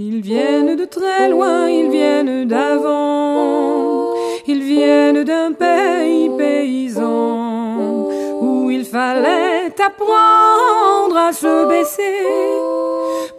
Ils 0.00 0.20
viennent 0.20 0.76
de 0.76 0.84
très 0.84 1.28
loin, 1.28 1.68
ils 1.68 1.90
viennent 1.90 2.46
d'avant, 2.46 4.14
ils 4.46 4.62
viennent 4.62 5.24
d'un 5.24 5.52
pays 5.52 6.30
paysan 6.38 8.06
où 8.40 8.70
il 8.70 8.84
fallait 8.84 9.74
apprendre 9.84 11.16
à 11.16 11.32
se 11.32 11.68
baisser 11.68 12.22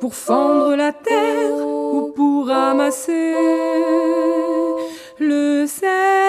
pour 0.02 0.14
fendre 0.14 0.76
la 0.76 0.92
terre 0.92 1.66
ou 1.66 2.12
pour 2.14 2.48
ramasser 2.48 3.36
le 5.18 5.66
sel 5.66 6.29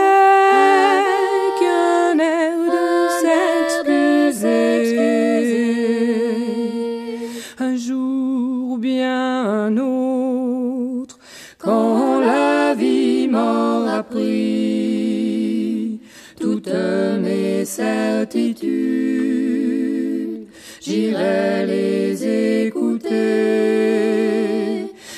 Certitudes, 17.77 18.67
j'irai 20.81 21.65
les 21.65 22.65
écouter, 22.67 23.17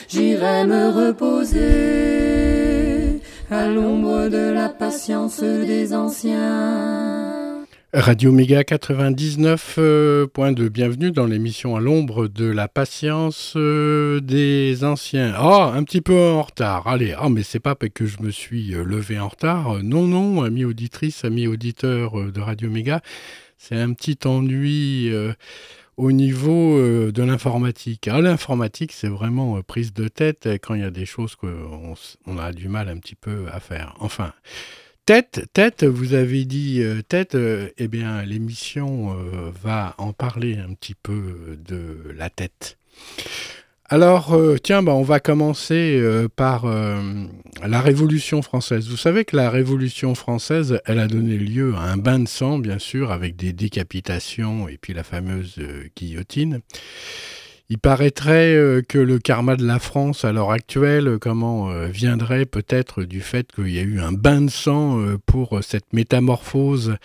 j'irai 0.07 0.63
me 0.65 0.89
reposer 1.01 1.61
à 3.49 3.67
l'ombre 3.67 4.29
de 4.29 4.51
la 4.53 4.69
patience 4.69 5.41
des 5.41 5.93
anciens. 5.95 7.32
Radio 7.95 8.31
Méga 8.31 8.63
99.2, 8.63 10.69
bienvenue 10.69 11.11
dans 11.11 11.27
l'émission 11.27 11.75
à 11.75 11.79
l'ombre 11.79 12.27
de 12.27 12.45
la 12.45 12.67
patience 12.67 13.53
euh, 13.55 14.19
des 14.19 14.83
anciens. 14.83 15.35
Oh, 15.39 15.69
un 15.71 15.83
petit 15.83 16.01
peu 16.01 16.19
en 16.19 16.41
retard, 16.41 16.87
allez, 16.87 17.13
ah 17.15 17.29
mais 17.29 17.43
c'est 17.43 17.59
pas 17.59 17.75
parce 17.75 17.91
que 17.93 18.07
je 18.07 18.23
me 18.23 18.31
suis 18.31 18.73
euh, 18.73 18.83
levé 18.83 19.19
en 19.19 19.27
retard, 19.27 19.83
non, 19.83 20.07
non, 20.07 20.41
amis 20.41 20.65
auditrices, 20.65 21.23
amis 21.23 21.45
auditeurs 21.45 22.19
euh, 22.19 22.31
de 22.31 22.41
Radio 22.41 22.71
Méga, 22.71 23.01
c'est 23.59 23.75
un 23.75 23.93
petit 23.93 24.17
ennui 24.25 25.11
au 25.95 26.11
niveau 26.11 27.11
de 27.11 27.23
l'informatique. 27.23 28.09
Ah, 28.11 28.21
l'informatique, 28.21 28.91
c'est 28.91 29.07
vraiment 29.07 29.61
prise 29.61 29.93
de 29.93 30.07
tête 30.07 30.49
quand 30.63 30.73
il 30.73 30.81
y 30.81 30.83
a 30.83 30.89
des 30.89 31.05
choses 31.05 31.35
qu'on 31.35 31.93
on 32.25 32.37
a 32.39 32.51
du 32.53 32.69
mal 32.69 32.89
un 32.89 32.97
petit 32.97 33.15
peu 33.15 33.45
à 33.51 33.59
faire. 33.59 33.93
Enfin... 33.99 34.33
Tête, 35.05 35.49
tête, 35.51 35.83
vous 35.83 36.13
avez 36.13 36.45
dit 36.45 36.81
euh, 36.81 37.01
tête, 37.01 37.35
euh, 37.35 37.67
eh 37.77 37.89
bien 37.89 38.23
l'émission 38.23 39.11
euh, 39.11 39.51
va 39.61 39.95
en 39.97 40.13
parler 40.13 40.57
un 40.57 40.73
petit 40.75 40.95
peu 40.95 41.59
de 41.67 42.13
la 42.15 42.29
tête. 42.29 42.77
Alors, 43.89 44.33
tiens, 44.63 44.81
bah, 44.81 44.93
on 44.93 45.03
va 45.03 45.19
commencer 45.19 46.01
par 46.35 46.65
la 46.65 47.81
Révolution 47.81 48.41
française. 48.41 48.89
Vous 48.89 48.97
savez 48.97 49.23
que 49.23 49.35
la 49.35 49.51
Révolution 49.51 50.15
française, 50.15 50.79
elle 50.85 50.97
a 50.97 51.07
donné 51.07 51.37
lieu 51.37 51.75
à 51.75 51.81
un 51.81 51.97
bain 51.97 52.17
de 52.17 52.27
sang, 52.27 52.57
bien 52.57 52.79
sûr, 52.79 53.11
avec 53.11 53.35
des 53.35 53.53
décapitations 53.53 54.67
et 54.67 54.77
puis 54.77 54.93
la 54.93 55.03
fameuse 55.03 55.59
guillotine. 55.95 56.61
Il 57.69 57.79
paraîtrait 57.79 58.55
euh, 58.55 58.81
que 58.87 58.97
le 58.97 59.19
karma 59.19 59.55
de 59.55 59.65
la 59.65 59.79
France 59.79 60.25
à 60.25 60.33
l'heure 60.33 60.51
actuelle, 60.51 61.07
euh, 61.07 61.17
comment 61.17 61.71
euh, 61.71 61.87
viendrait 61.87 62.45
peut-être 62.45 63.03
du 63.03 63.21
fait 63.21 63.51
qu'il 63.53 63.69
y 63.69 63.79
a 63.79 63.83
eu 63.83 63.99
un 64.01 64.11
bain 64.11 64.41
de 64.41 64.49
sang 64.49 64.99
pour 65.25 65.59
cette 65.63 65.91
métamorphose 65.93 66.97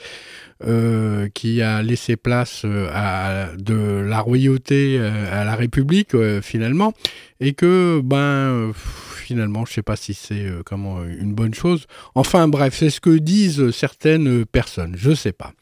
qui 1.35 1.63
a 1.63 1.83
laissé 1.83 2.17
place 2.17 2.65
de 2.65 4.01
la 4.01 4.21
royauté 4.21 4.99
à 4.99 5.45
la 5.45 5.55
République 5.55 6.17
finalement, 6.43 6.93
et 7.39 7.53
que 7.55 8.01
ben 8.03 8.73
finalement 8.75 9.65
je 9.65 9.75
sais 9.75 9.83
pas 9.83 9.95
si 9.95 10.15
c'est 10.15 10.47
comment 10.65 11.05
une 11.05 11.35
bonne 11.35 11.55
chose. 11.55 11.87
Enfin 12.15 12.49
bref, 12.49 12.75
c'est 12.77 12.91
ce 12.91 13.01
que 13.01 13.19
disent 13.19 13.71
certaines 13.71 14.45
personnes, 14.45 14.97
je 14.97 15.15
sais 15.15 15.33
pas. 15.33 15.53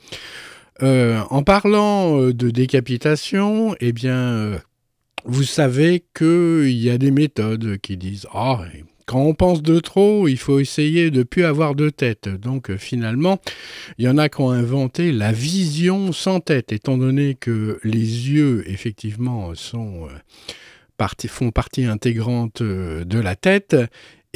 en 0.81 1.43
parlant 1.43 2.31
de 2.31 2.51
décapitation, 2.51 3.77
eh 3.81 3.93
bien 3.93 4.59
vous 5.27 5.43
savez 5.43 6.05
qu'il 6.15 6.71
y 6.71 6.91
a 6.91 6.99
des 6.99 7.11
méthodes 7.11 7.79
qui 7.79 7.97
disent 7.97 8.27
Ah, 8.33 8.65
quand 9.07 9.23
on 9.23 9.35
pense 9.35 9.63
de 9.63 9.79
trop, 9.79 10.27
il 10.29 10.37
faut 10.37 10.59
essayer 10.59 11.11
de 11.11 11.19
ne 11.19 11.23
plus 11.23 11.45
avoir 11.45 11.75
de 11.75 11.91
tête. 11.91 12.29
Donc 12.29 12.71
euh, 12.71 12.77
finalement, 12.77 13.39
il 13.99 14.05
y 14.05 14.09
en 14.09 14.19
a 14.19 14.29
qui 14.29 14.41
ont 14.41 14.51
inventé 14.51 15.13
la 15.13 15.33
vision 15.33 16.13
sans 16.13 16.41
tête, 16.41 16.73
étant 16.73 16.99
donné 16.99 17.35
que 17.35 17.79
les 17.85 18.31
yeux, 18.31 18.65
effectivement, 18.69 19.53
euh, 19.53 20.09
font 21.29 21.51
partie 21.51 21.85
intégrante 21.85 22.63
euh, 22.63 23.05
de 23.05 23.19
la 23.21 23.37
tête. 23.37 23.77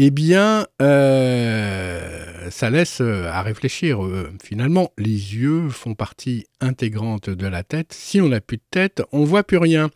Eh 0.03 0.11
bien, 0.11 0.67
ça 0.79 2.71
laisse 2.71 3.03
à 3.03 3.43
réfléchir. 3.43 4.01
finalement, 4.43 4.93
les 4.97 5.11
yeux 5.11 5.69
font 5.69 5.95
partie 5.95 6.47
intégrante 6.61 7.29
de 7.29 7.47
la 7.47 7.65
tête. 7.65 7.93
Si 7.93 8.19
on 8.19 8.29
n'a 8.29 8.41
plus 8.41 8.57
de 8.57 8.63
tête, 8.71 9.03
on 9.13 9.25
voit 9.25 9.43
plus 9.43 9.59
rien. 9.59 9.91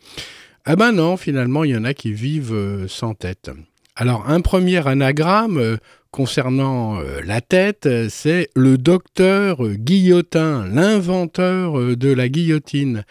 Ah 0.67 0.75
ben 0.75 0.93
non, 0.93 1.15
finalement, 1.15 1.63
il 1.63 1.71
y 1.71 1.77
en 1.77 1.83
a 1.83 1.93
qui 1.93 2.11
vivent 2.11 2.55
euh, 2.55 2.87
sans 2.87 3.13
tête. 3.13 3.51
Alors, 3.95 4.27
un 4.27 4.41
premier 4.41 4.87
anagramme 4.87 5.59
euh, 5.59 5.77
concernant 6.09 6.99
euh, 6.99 7.21
la 7.23 7.39
tête, 7.39 7.87
c'est 8.09 8.49
le 8.55 8.79
docteur 8.79 9.63
Guillotin, 9.67 10.65
l'inventeur 10.65 11.95
de 11.95 12.11
la 12.11 12.29
guillotine. 12.29 13.05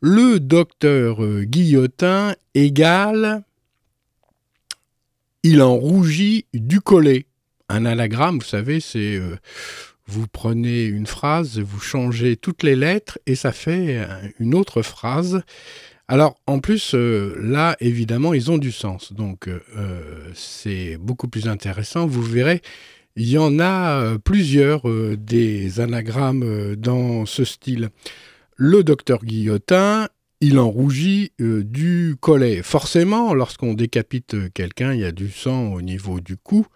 Le 0.00 0.40
docteur 0.40 1.18
Guillotin 1.42 2.34
égale 2.54 3.42
il 5.44 5.62
en 5.62 5.76
rougit 5.76 6.46
du 6.52 6.80
collet. 6.80 7.26
Un 7.68 7.86
anagramme, 7.86 8.38
vous 8.38 8.44
savez, 8.44 8.80
c'est 8.80 9.20
vous 10.06 10.26
prenez 10.26 10.84
une 10.84 11.06
phrase, 11.06 11.58
vous 11.58 11.80
changez 11.80 12.36
toutes 12.36 12.64
les 12.64 12.74
lettres 12.74 13.18
et 13.26 13.34
ça 13.34 13.52
fait 13.52 14.04
une 14.40 14.54
autre 14.54 14.82
phrase. 14.82 15.42
Alors, 16.10 16.40
en 16.46 16.58
plus, 16.58 16.94
euh, 16.94 17.36
là, 17.38 17.76
évidemment, 17.80 18.32
ils 18.32 18.50
ont 18.50 18.56
du 18.56 18.72
sens. 18.72 19.12
Donc, 19.12 19.46
euh, 19.46 19.60
euh, 19.76 20.30
c'est 20.34 20.96
beaucoup 20.96 21.28
plus 21.28 21.48
intéressant. 21.48 22.06
Vous 22.06 22.22
verrez, 22.22 22.62
il 23.14 23.28
y 23.28 23.36
en 23.36 23.60
a 23.60 24.16
plusieurs 24.18 24.82
des 25.16 25.80
anagrammes 25.80 26.76
dans 26.76 27.26
ce 27.26 27.44
style. 27.44 27.90
Le 28.56 28.84
docteur 28.84 29.24
Guillotin, 29.24 30.08
il 30.40 30.58
en 30.58 30.70
rougit 30.70 31.32
du 31.38 32.16
collet. 32.20 32.62
Forcément, 32.62 33.34
lorsqu'on 33.34 33.74
décapite 33.74 34.52
quelqu'un, 34.52 34.94
il 34.94 35.00
y 35.00 35.04
a 35.04 35.12
du 35.12 35.30
sang 35.30 35.72
au 35.72 35.82
niveau 35.82 36.20
du 36.20 36.36
cou. 36.36 36.66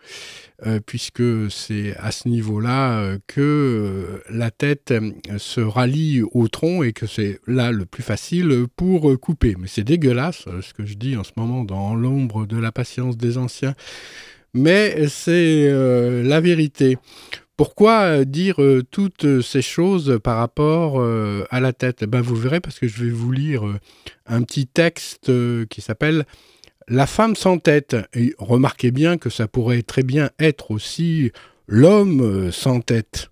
Euh, 0.64 0.78
puisque 0.84 1.50
c'est 1.50 1.96
à 1.96 2.12
ce 2.12 2.28
niveau-là 2.28 3.00
euh, 3.00 3.18
que 3.26 3.40
euh, 3.40 4.22
la 4.30 4.52
tête 4.52 4.94
se 5.36 5.60
rallie 5.60 6.22
au 6.22 6.46
tronc 6.46 6.84
et 6.84 6.92
que 6.92 7.06
c'est 7.06 7.40
là 7.48 7.72
le 7.72 7.84
plus 7.84 8.04
facile 8.04 8.66
pour 8.76 9.18
couper. 9.18 9.56
Mais 9.58 9.66
c'est 9.66 9.82
dégueulasse 9.82 10.44
ce 10.60 10.72
que 10.72 10.86
je 10.86 10.94
dis 10.94 11.16
en 11.16 11.24
ce 11.24 11.32
moment 11.36 11.64
dans 11.64 11.96
l'ombre 11.96 12.46
de 12.46 12.56
la 12.58 12.70
patience 12.70 13.16
des 13.16 13.38
anciens. 13.38 13.74
Mais 14.54 15.08
c'est 15.08 15.68
la 16.22 16.40
vérité. 16.40 16.98
Pourquoi 17.62 18.00
euh, 18.00 18.24
dire 18.24 18.60
euh, 18.60 18.82
toutes 18.90 19.24
euh, 19.24 19.40
ces 19.40 19.62
choses 19.62 20.18
par 20.20 20.38
rapport 20.38 21.00
à 21.00 21.60
la 21.60 21.72
tête? 21.72 21.98
Eh 22.02 22.06
ben, 22.08 22.20
Vous 22.20 22.34
verrez 22.34 22.58
parce 22.58 22.80
que 22.80 22.88
je 22.88 23.04
vais 23.04 23.10
vous 23.12 23.30
lire 23.30 23.62
un 24.26 24.42
petit 24.42 24.66
texte 24.66 25.30
qui 25.68 25.80
s'appelle 25.80 26.24
La 26.88 27.06
femme 27.06 27.36
sans 27.36 27.58
tête. 27.58 27.94
Remarquez 28.38 28.90
bien 28.90 29.16
que 29.16 29.30
ça 29.30 29.46
pourrait 29.46 29.82
très 29.82 30.02
bien 30.02 30.30
être 30.40 30.72
aussi 30.72 31.30
l'homme 31.68 32.50
sans 32.50 32.80
tête. 32.80 33.30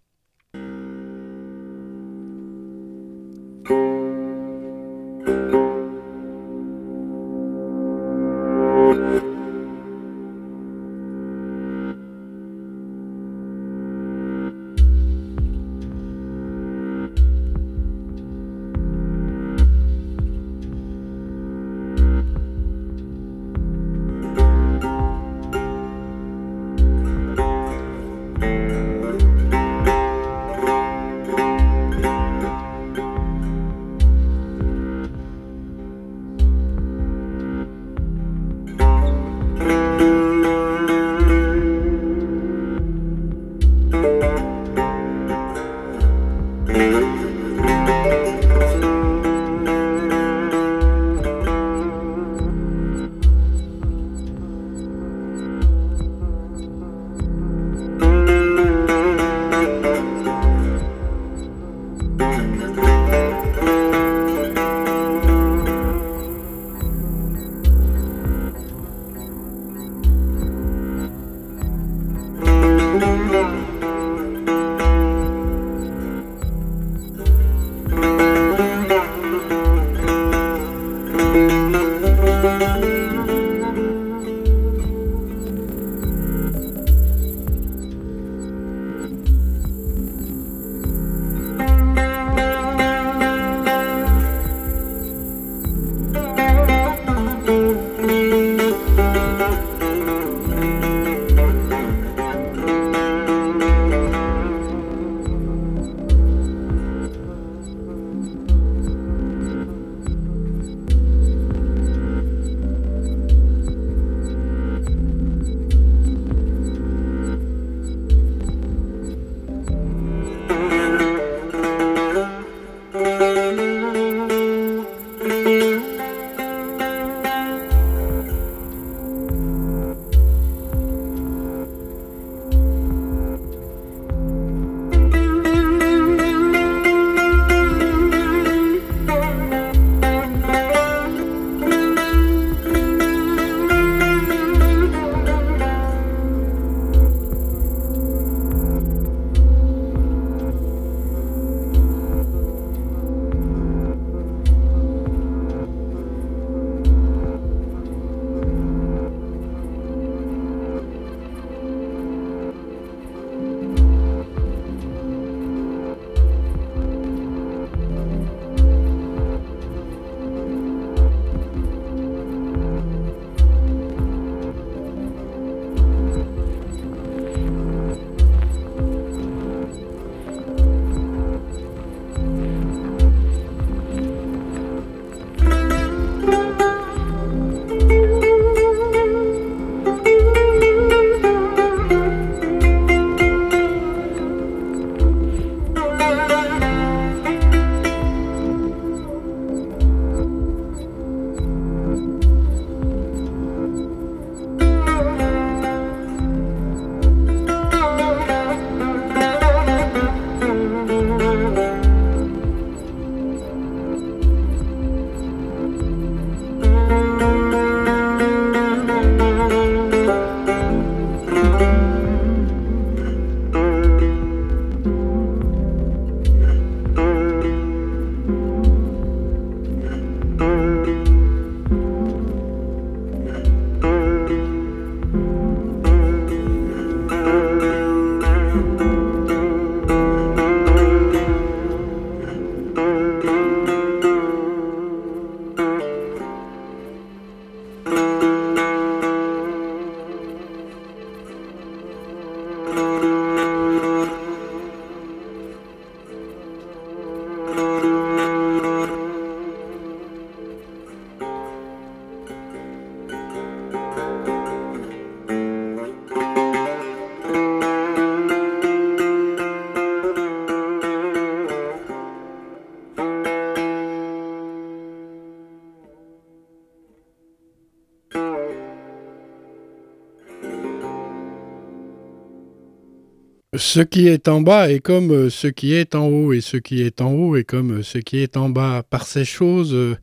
Ce 283.73 283.79
qui 283.79 284.09
est 284.09 284.27
en 284.27 284.41
bas 284.41 284.69
est 284.69 284.81
comme 284.81 285.12
euh, 285.12 285.31
ce 285.31 285.47
qui 285.47 285.75
est 285.75 285.95
en 285.95 286.09
haut, 286.09 286.33
et 286.33 286.41
ce 286.41 286.57
qui 286.57 286.83
est 286.83 287.00
en 287.00 287.12
haut 287.12 287.37
est 287.37 287.45
comme 287.45 287.79
euh, 287.79 287.83
ce 287.85 287.99
qui 287.99 288.19
est 288.19 288.37
en 288.37 288.49
bas. 288.49 288.83
Par 288.83 289.07
ces 289.07 289.25
choses 289.25 289.75
euh, 289.75 289.97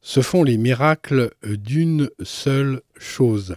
se 0.00 0.22
font 0.22 0.42
les 0.42 0.56
miracles 0.56 1.30
d'une 1.44 2.08
seule 2.22 2.80
chose. 2.96 3.56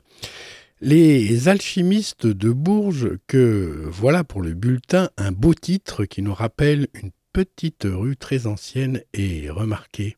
Les 0.82 1.48
alchimistes 1.48 2.28
de 2.28 2.52
Bourges, 2.52 3.12
que 3.26 3.86
voilà 3.90 4.26
pour 4.26 4.42
le 4.42 4.54
bulletin 4.54 5.10
un 5.16 5.32
beau 5.32 5.54
titre 5.54 6.04
qui 6.04 6.22
nous 6.24 6.34
rappelle 6.34 6.90
une 7.02 7.12
petite 7.32 7.88
rue 7.90 8.18
très 8.18 8.48
ancienne 8.48 9.02
et 9.14 9.50
remarquée. 9.50 10.18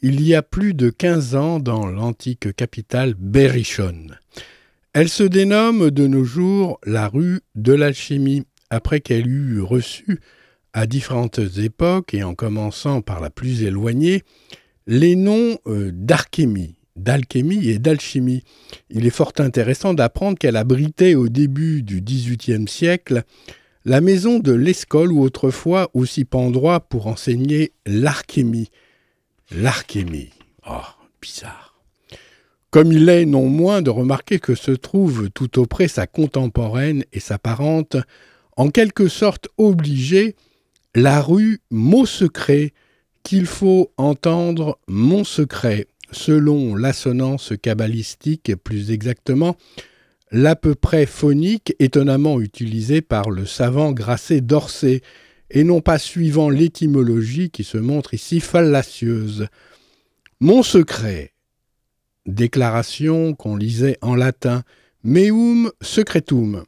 Il 0.00 0.24
y 0.24 0.32
a 0.32 0.42
plus 0.42 0.74
de 0.74 0.90
quinze 0.90 1.34
ans 1.34 1.58
dans 1.58 1.88
l'antique 1.88 2.54
capitale 2.54 3.14
Berrichonne. 3.14 4.16
Elle 4.94 5.08
se 5.08 5.24
dénomme 5.24 5.90
de 5.90 6.06
nos 6.06 6.22
jours 6.22 6.78
la 6.86 7.08
rue 7.08 7.40
de 7.56 7.72
l'alchimie, 7.72 8.44
après 8.70 9.00
qu'elle 9.00 9.26
eut 9.26 9.60
reçu, 9.60 10.20
à 10.72 10.86
différentes 10.86 11.40
époques 11.58 12.14
et 12.14 12.22
en 12.22 12.36
commençant 12.36 13.02
par 13.02 13.20
la 13.20 13.28
plus 13.28 13.64
éloignée, 13.64 14.22
les 14.86 15.16
noms 15.16 15.58
euh, 15.66 15.90
d'archémie, 15.92 16.76
d'alchimie 16.94 17.68
et 17.68 17.80
d'alchimie. 17.80 18.44
Il 18.88 19.04
est 19.04 19.10
fort 19.10 19.32
intéressant 19.38 19.94
d'apprendre 19.94 20.38
qu'elle 20.38 20.56
abritait 20.56 21.16
au 21.16 21.28
début 21.28 21.82
du 21.82 22.00
XVIIIe 22.00 22.68
siècle 22.68 23.24
la 23.84 24.00
maison 24.00 24.38
de 24.38 24.52
l'Escole 24.52 25.10
ou 25.10 25.22
autrefois 25.22 25.90
aussi 25.94 26.24
pendroit 26.24 26.78
pour 26.78 27.08
enseigner 27.08 27.72
l'archémie. 27.84 28.70
L'archémie. 29.50 30.30
Oh, 30.68 30.82
bizarre. 31.20 31.63
Comme 32.74 32.90
il 32.90 33.08
est 33.08 33.24
non 33.24 33.48
moins 33.48 33.82
de 33.82 33.90
remarquer 33.90 34.40
que 34.40 34.56
se 34.56 34.72
trouve 34.72 35.30
tout 35.30 35.60
auprès 35.60 35.86
sa 35.86 36.08
contemporaine 36.08 37.04
et 37.12 37.20
sa 37.20 37.38
parente, 37.38 37.96
en 38.56 38.68
quelque 38.68 39.06
sorte 39.06 39.46
obligée, 39.58 40.34
la 40.96 41.22
rue 41.22 41.60
Mot 41.70 42.04
Secret, 42.04 42.72
qu'il 43.22 43.46
faut 43.46 43.92
entendre 43.96 44.80
Mon 44.88 45.22
Secret, 45.22 45.86
selon 46.10 46.74
l'assonance 46.74 47.52
cabalistique 47.62 48.56
plus 48.56 48.90
exactement, 48.90 49.56
l'à 50.32 50.56
peu 50.56 50.74
près 50.74 51.06
phonique 51.06 51.76
étonnamment 51.78 52.40
utilisée 52.40 53.02
par 53.02 53.30
le 53.30 53.46
savant 53.46 53.92
Grasset 53.92 54.40
d'Orsay, 54.40 55.00
et 55.48 55.62
non 55.62 55.80
pas 55.80 56.00
suivant 56.00 56.50
l'étymologie 56.50 57.50
qui 57.50 57.62
se 57.62 57.78
montre 57.78 58.14
ici 58.14 58.40
fallacieuse. 58.40 59.46
Mon 60.40 60.64
secret, 60.64 61.33
déclaration 62.26 63.34
qu'on 63.34 63.56
lisait 63.56 63.98
en 64.00 64.14
latin 64.14 64.62
Meum 65.02 65.70
secretum. 65.82 66.64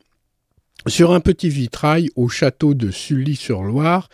sur 0.87 1.13
un 1.13 1.21
petit 1.21 1.49
vitrail 1.49 2.11
au 2.17 2.29
château 2.29 2.75
de 2.75 2.91
Sully-sur-Loire 2.91 4.09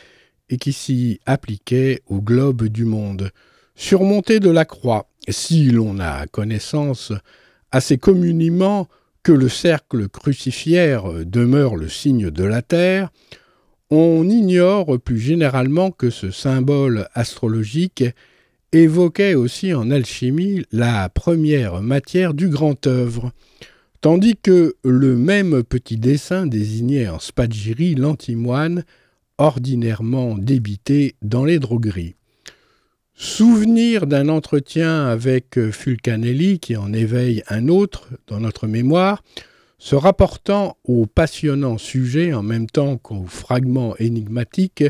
et 0.48 0.56
qui 0.56 0.72
s'y 0.72 1.20
appliquait 1.26 2.02
au 2.06 2.20
globe 2.20 2.64
du 2.68 2.84
monde. 2.84 3.30
Surmonté 3.74 4.38
de 4.38 4.48
la 4.48 4.64
croix, 4.64 5.08
si 5.28 5.70
l'on 5.70 5.98
a 5.98 6.26
connaissance 6.26 7.12
assez 7.72 7.98
communément 7.98 8.88
que 9.22 9.32
le 9.32 9.48
cercle 9.48 10.08
crucifiaire 10.08 11.24
demeure 11.24 11.76
le 11.76 11.88
signe 11.88 12.30
de 12.30 12.44
la 12.44 12.62
Terre, 12.62 13.10
on 13.90 14.28
ignore 14.28 14.98
plus 15.00 15.18
généralement 15.18 15.90
que 15.90 16.10
ce 16.10 16.30
symbole 16.30 17.08
astrologique 17.12 18.04
évoquait 18.72 19.34
aussi 19.34 19.74
en 19.74 19.90
alchimie 19.90 20.64
la 20.72 21.08
première 21.08 21.82
matière 21.82 22.34
du 22.34 22.48
grand 22.48 22.86
œuvre, 22.86 23.32
tandis 24.00 24.36
que 24.36 24.74
le 24.82 25.16
même 25.16 25.62
petit 25.62 25.98
dessin 25.98 26.46
désignait 26.46 27.08
en 27.08 27.18
spagyrie 27.18 27.94
l'antimoine 27.94 28.84
ordinairement 29.38 30.36
débité 30.36 31.16
dans 31.22 31.44
les 31.44 31.58
drogueries. 31.58 32.14
Souvenir 33.14 34.06
d'un 34.06 34.28
entretien 34.28 35.06
avec 35.06 35.70
Fulcanelli 35.70 36.58
qui 36.58 36.76
en 36.76 36.92
éveille 36.92 37.42
un 37.48 37.68
autre 37.68 38.08
dans 38.26 38.40
notre 38.40 38.66
mémoire, 38.66 39.22
se 39.78 39.96
rapportant 39.96 40.76
au 40.84 41.06
passionnant 41.06 41.76
sujet 41.76 42.32
en 42.32 42.42
même 42.42 42.68
temps 42.68 42.98
qu'au 42.98 43.24
fragment 43.26 43.96
énigmatique 43.98 44.84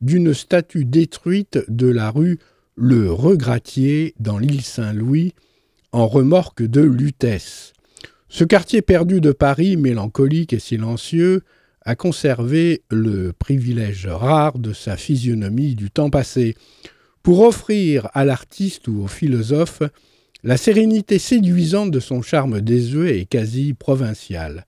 d'une 0.00 0.34
statue 0.34 0.84
détruite 0.84 1.60
de 1.68 1.86
la 1.86 2.10
rue 2.10 2.40
Le 2.78 3.10
Regratier 3.10 4.14
dans 4.20 4.36
l'île 4.36 4.60
Saint-Louis 4.60 5.32
en 5.92 6.06
remorque 6.06 6.62
de 6.62 6.82
Lutèce. 6.82 7.72
Ce 8.28 8.44
quartier 8.44 8.82
perdu 8.82 9.22
de 9.22 9.32
Paris, 9.32 9.78
mélancolique 9.78 10.52
et 10.52 10.58
silencieux, 10.58 11.42
a 11.86 11.94
conservé 11.94 12.82
le 12.90 13.32
privilège 13.32 14.06
rare 14.06 14.58
de 14.58 14.74
sa 14.74 14.98
physionomie 14.98 15.74
du 15.74 15.90
temps 15.90 16.10
passé, 16.10 16.54
pour 17.22 17.40
offrir 17.40 18.10
à 18.12 18.26
l'artiste 18.26 18.88
ou 18.88 19.04
au 19.04 19.06
philosophe 19.06 19.82
la 20.44 20.58
sérénité 20.58 21.18
séduisante 21.18 21.90
de 21.90 22.00
son 22.00 22.20
charme 22.20 22.60
désuet 22.60 23.20
et 23.20 23.24
quasi 23.24 23.72
provincial. 23.72 24.66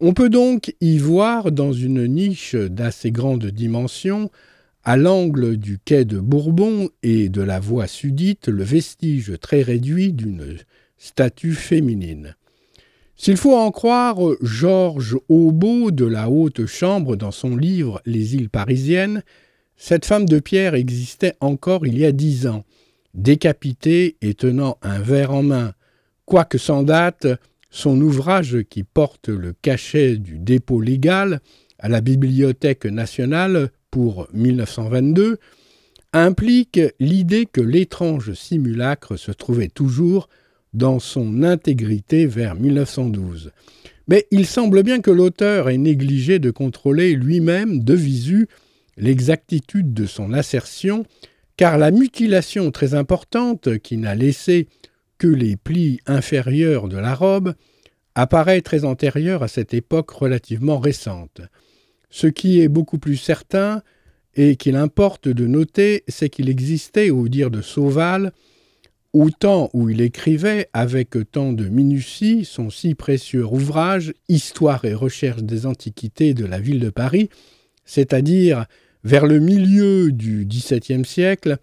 On 0.00 0.12
peut 0.12 0.28
donc 0.28 0.74
y 0.80 0.98
voir 0.98 1.52
dans 1.52 1.72
une 1.72 2.04
niche 2.08 2.56
d'assez 2.56 3.12
grande 3.12 3.46
dimension, 3.46 4.28
à 4.84 4.98
l'angle 4.98 5.56
du 5.56 5.78
quai 5.78 6.04
de 6.04 6.20
Bourbon 6.20 6.90
et 7.02 7.30
de 7.30 7.40
la 7.40 7.58
voie 7.58 7.86
sudite, 7.86 8.48
le 8.48 8.62
vestige 8.62 9.32
très 9.40 9.62
réduit 9.62 10.12
d'une 10.12 10.58
statue 10.98 11.54
féminine. 11.54 12.36
S'il 13.16 13.38
faut 13.38 13.56
en 13.56 13.70
croire 13.70 14.18
Georges 14.42 15.16
Aubeau 15.28 15.90
de 15.90 16.04
la 16.04 16.28
Haute 16.28 16.66
Chambre 16.66 17.16
dans 17.16 17.30
son 17.30 17.56
livre 17.56 18.02
Les 18.04 18.34
îles 18.34 18.50
parisiennes, 18.50 19.22
cette 19.76 20.04
femme 20.04 20.26
de 20.26 20.38
pierre 20.38 20.74
existait 20.74 21.34
encore 21.40 21.86
il 21.86 21.98
y 21.98 22.04
a 22.04 22.12
dix 22.12 22.46
ans, 22.46 22.64
décapitée 23.14 24.16
et 24.20 24.34
tenant 24.34 24.76
un 24.82 24.98
verre 24.98 25.32
en 25.32 25.42
main. 25.42 25.72
Quoique 26.26 26.58
sans 26.58 26.82
date, 26.82 27.26
son 27.70 28.00
ouvrage 28.00 28.58
qui 28.68 28.82
porte 28.82 29.28
le 29.28 29.52
cachet 29.52 30.16
du 30.16 30.38
dépôt 30.38 30.80
légal 30.80 31.40
à 31.78 31.88
la 31.88 32.00
Bibliothèque 32.00 32.84
nationale 32.84 33.70
pour 33.94 34.26
1922 34.32 35.38
implique 36.12 36.80
l'idée 36.98 37.46
que 37.46 37.60
l'étrange 37.60 38.32
simulacre 38.32 39.16
se 39.16 39.30
trouvait 39.30 39.68
toujours 39.68 40.28
dans 40.72 40.98
son 40.98 41.44
intégrité 41.44 42.26
vers 42.26 42.56
1912. 42.56 43.52
Mais 44.08 44.26
il 44.32 44.46
semble 44.46 44.82
bien 44.82 45.00
que 45.00 45.12
l'auteur 45.12 45.68
ait 45.68 45.78
négligé 45.78 46.40
de 46.40 46.50
contrôler 46.50 47.14
lui-même 47.14 47.84
de 47.84 47.94
visu 47.94 48.48
l'exactitude 48.96 49.94
de 49.94 50.06
son 50.06 50.32
assertion, 50.32 51.04
car 51.56 51.78
la 51.78 51.92
mutilation 51.92 52.72
très 52.72 52.94
importante 52.94 53.78
qui 53.78 53.96
n'a 53.96 54.16
laissé 54.16 54.66
que 55.18 55.28
les 55.28 55.54
plis 55.54 56.00
inférieurs 56.06 56.88
de 56.88 56.98
la 56.98 57.14
robe 57.14 57.54
apparaît 58.16 58.60
très 58.60 58.84
antérieure 58.84 59.44
à 59.44 59.48
cette 59.48 59.72
époque 59.72 60.10
relativement 60.10 60.80
récente. 60.80 61.42
Ce 62.14 62.28
qui 62.28 62.60
est 62.60 62.68
beaucoup 62.68 62.98
plus 62.98 63.16
certain 63.16 63.82
et 64.36 64.54
qu'il 64.54 64.76
importe 64.76 65.26
de 65.26 65.48
noter, 65.48 66.04
c'est 66.06 66.28
qu'il 66.28 66.48
existait, 66.48 67.10
au 67.10 67.26
dire 67.26 67.50
de 67.50 67.60
Sauval, 67.60 68.30
au 69.12 69.30
temps 69.30 69.68
où 69.72 69.90
il 69.90 70.00
écrivait 70.00 70.68
avec 70.72 71.16
tant 71.32 71.52
de 71.52 71.64
minutie 71.64 72.44
son 72.44 72.70
si 72.70 72.94
précieux 72.94 73.44
ouvrage 73.44 74.14
Histoire 74.28 74.84
et 74.84 74.94
recherche 74.94 75.42
des 75.42 75.66
antiquités 75.66 76.34
de 76.34 76.46
la 76.46 76.60
ville 76.60 76.78
de 76.78 76.90
Paris, 76.90 77.30
c'est-à-dire 77.84 78.66
vers 79.02 79.26
le 79.26 79.40
milieu 79.40 80.12
du 80.12 80.46
XVIIe 80.46 81.04
siècle, 81.04 81.56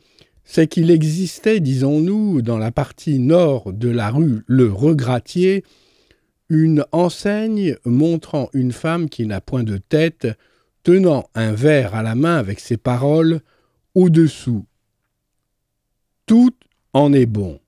c'est 0.43 0.67
qu'il 0.67 0.91
existait, 0.91 1.61
disons-nous, 1.61 2.41
dans 2.41 2.57
la 2.57 2.71
partie 2.71 3.19
nord 3.19 3.71
de 3.71 3.87
la 3.87 4.09
rue 4.09 4.43
Le 4.47 4.69
Regratier, 4.69 5.63
une 6.51 6.83
enseigne 6.91 7.77
montrant 7.85 8.49
une 8.51 8.73
femme 8.73 9.07
qui 9.07 9.25
n'a 9.25 9.39
point 9.39 9.63
de 9.63 9.77
tête, 9.77 10.27
tenant 10.83 11.29
un 11.33 11.53
verre 11.53 11.95
à 11.95 12.03
la 12.03 12.13
main 12.13 12.35
avec 12.35 12.59
ces 12.59 12.75
paroles 12.75 13.39
au-dessous. 13.95 14.65
Tout 16.25 16.53
en 16.91 17.13
est 17.13 17.25
bon. 17.25 17.61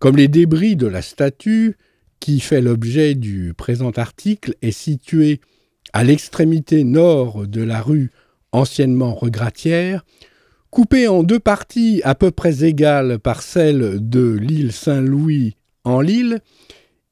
Comme 0.00 0.16
les 0.16 0.26
débris 0.26 0.74
de 0.74 0.88
la 0.88 1.00
statue, 1.00 1.76
qui 2.18 2.40
fait 2.40 2.60
l'objet 2.60 3.14
du 3.14 3.54
présent 3.56 3.92
article, 3.92 4.56
est 4.62 4.72
située 4.72 5.40
à 5.92 6.02
l'extrémité 6.02 6.82
nord 6.82 7.46
de 7.46 7.62
la 7.62 7.80
rue 7.80 8.10
anciennement 8.50 9.14
regratière, 9.14 10.04
coupée 10.70 11.06
en 11.06 11.22
deux 11.22 11.38
parties 11.38 12.00
à 12.02 12.16
peu 12.16 12.32
près 12.32 12.64
égales 12.64 13.20
par 13.20 13.42
celle 13.42 14.08
de 14.08 14.32
l'île 14.32 14.72
Saint-Louis 14.72 15.54
en 15.84 16.00
l'île, 16.00 16.40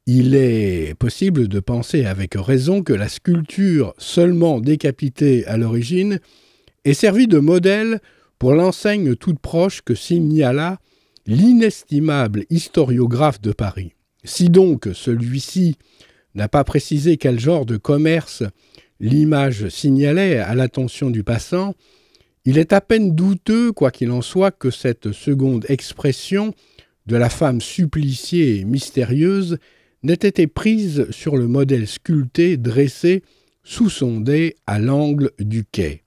il 0.06 0.36
est 0.36 0.94
possible 0.94 1.48
de 1.48 1.58
penser 1.58 2.04
avec 2.04 2.34
raison 2.36 2.82
que 2.82 2.92
la 2.92 3.08
sculpture 3.08 3.92
seulement 3.98 4.60
décapitée 4.60 5.44
à 5.46 5.56
l'origine 5.56 6.20
est 6.84 6.94
servie 6.94 7.26
de 7.26 7.40
modèle 7.40 8.00
pour 8.38 8.54
l'enseigne 8.54 9.16
toute 9.16 9.40
proche 9.40 9.82
que 9.82 9.96
signala 9.96 10.78
l'inestimable 11.26 12.44
historiographe 12.50 13.40
de 13.40 13.50
Paris. 13.50 13.94
Si 14.22 14.48
donc 14.48 14.88
celui-ci 14.92 15.76
n'a 16.36 16.48
pas 16.48 16.62
précisé 16.62 17.16
quel 17.16 17.40
genre 17.40 17.66
de 17.66 17.76
commerce 17.76 18.44
l'image 19.00 19.68
signalait 19.68 20.38
à 20.38 20.54
l'attention 20.54 21.10
du 21.10 21.24
passant, 21.24 21.74
il 22.44 22.58
est 22.58 22.72
à 22.72 22.80
peine 22.80 23.16
douteux, 23.16 23.72
quoi 23.72 23.90
qu'il 23.90 24.12
en 24.12 24.22
soit, 24.22 24.52
que 24.52 24.70
cette 24.70 25.10
seconde 25.10 25.66
expression 25.68 26.54
de 27.06 27.16
la 27.16 27.28
femme 27.28 27.60
suppliciée 27.60 28.60
et 28.60 28.64
mystérieuse 28.64 29.58
n'ait 30.06 30.14
été 30.14 30.46
prise 30.46 31.10
sur 31.10 31.36
le 31.36 31.48
modèle 31.48 31.88
sculpté 31.88 32.56
dressé 32.56 33.22
sous 33.64 33.90
son 33.90 34.20
dé 34.20 34.54
à 34.66 34.78
l'angle 34.78 35.32
du 35.40 35.64
quai. 35.64 36.04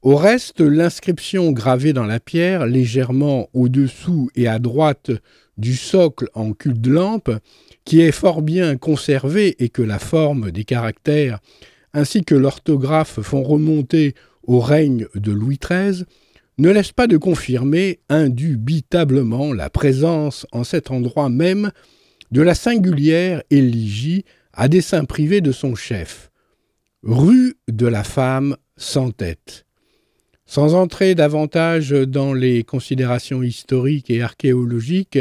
Au 0.00 0.16
reste, 0.16 0.60
l'inscription 0.60 1.52
gravée 1.52 1.92
dans 1.92 2.06
la 2.06 2.20
pierre, 2.20 2.64
légèrement 2.64 3.50
au-dessous 3.52 4.30
et 4.34 4.48
à 4.48 4.58
droite 4.58 5.10
du 5.58 5.76
socle 5.76 6.28
en 6.32 6.54
cul 6.54 6.72
de 6.72 6.90
lampe, 6.90 7.30
qui 7.84 8.00
est 8.00 8.12
fort 8.12 8.40
bien 8.40 8.78
conservé 8.78 9.62
et 9.62 9.68
que 9.68 9.82
la 9.82 9.98
forme 9.98 10.50
des 10.50 10.64
caractères 10.64 11.38
ainsi 11.92 12.24
que 12.24 12.34
l'orthographe 12.34 13.20
font 13.20 13.42
remonter 13.42 14.14
au 14.44 14.60
règne 14.60 15.06
de 15.14 15.32
Louis 15.32 15.58
XIII, 15.58 16.04
ne 16.56 16.70
laisse 16.70 16.92
pas 16.92 17.06
de 17.06 17.16
confirmer 17.18 18.00
indubitablement 18.08 19.52
la 19.52 19.68
présence 19.68 20.46
en 20.52 20.64
cet 20.64 20.90
endroit 20.90 21.28
même 21.28 21.72
de 22.30 22.42
la 22.42 22.54
singulière 22.54 23.42
éligie 23.50 24.24
à 24.52 24.68
dessein 24.68 25.04
privé 25.04 25.40
de 25.40 25.52
son 25.52 25.74
chef. 25.74 26.30
Rue 27.02 27.54
de 27.68 27.86
la 27.86 28.04
femme 28.04 28.56
sans 28.76 29.10
tête. 29.10 29.64
Sans 30.46 30.74
entrer 30.74 31.14
davantage 31.14 31.90
dans 31.90 32.32
les 32.32 32.64
considérations 32.64 33.42
historiques 33.42 34.10
et 34.10 34.22
archéologiques, 34.22 35.18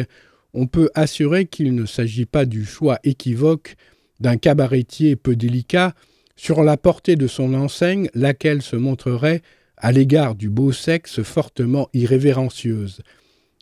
on 0.54 0.68
peut 0.68 0.90
assurer 0.96 1.46
qu'il 1.46 1.76
ne 1.76 1.86
s'agit 1.86 2.26
pas 2.26 2.46
du 2.46 2.66
choix 2.66 3.00
équivoque 3.04 3.76
d'un 4.20 4.38
cabaretier 4.38 5.16
peu 5.16 5.36
délicat 5.36 5.94
sur 6.36 6.64
la 6.64 6.78
portée 6.78 7.16
de 7.16 7.28
son 7.28 7.54
enseigne, 7.54 8.10
laquelle 8.14 8.62
se 8.62 8.76
montrerait 8.76 9.42
à 9.76 9.92
l'égard 9.92 10.36
du 10.36 10.50
beau 10.50 10.72
sexe 10.72 11.22
fortement 11.22 11.90
irrévérencieuse. 11.94 13.02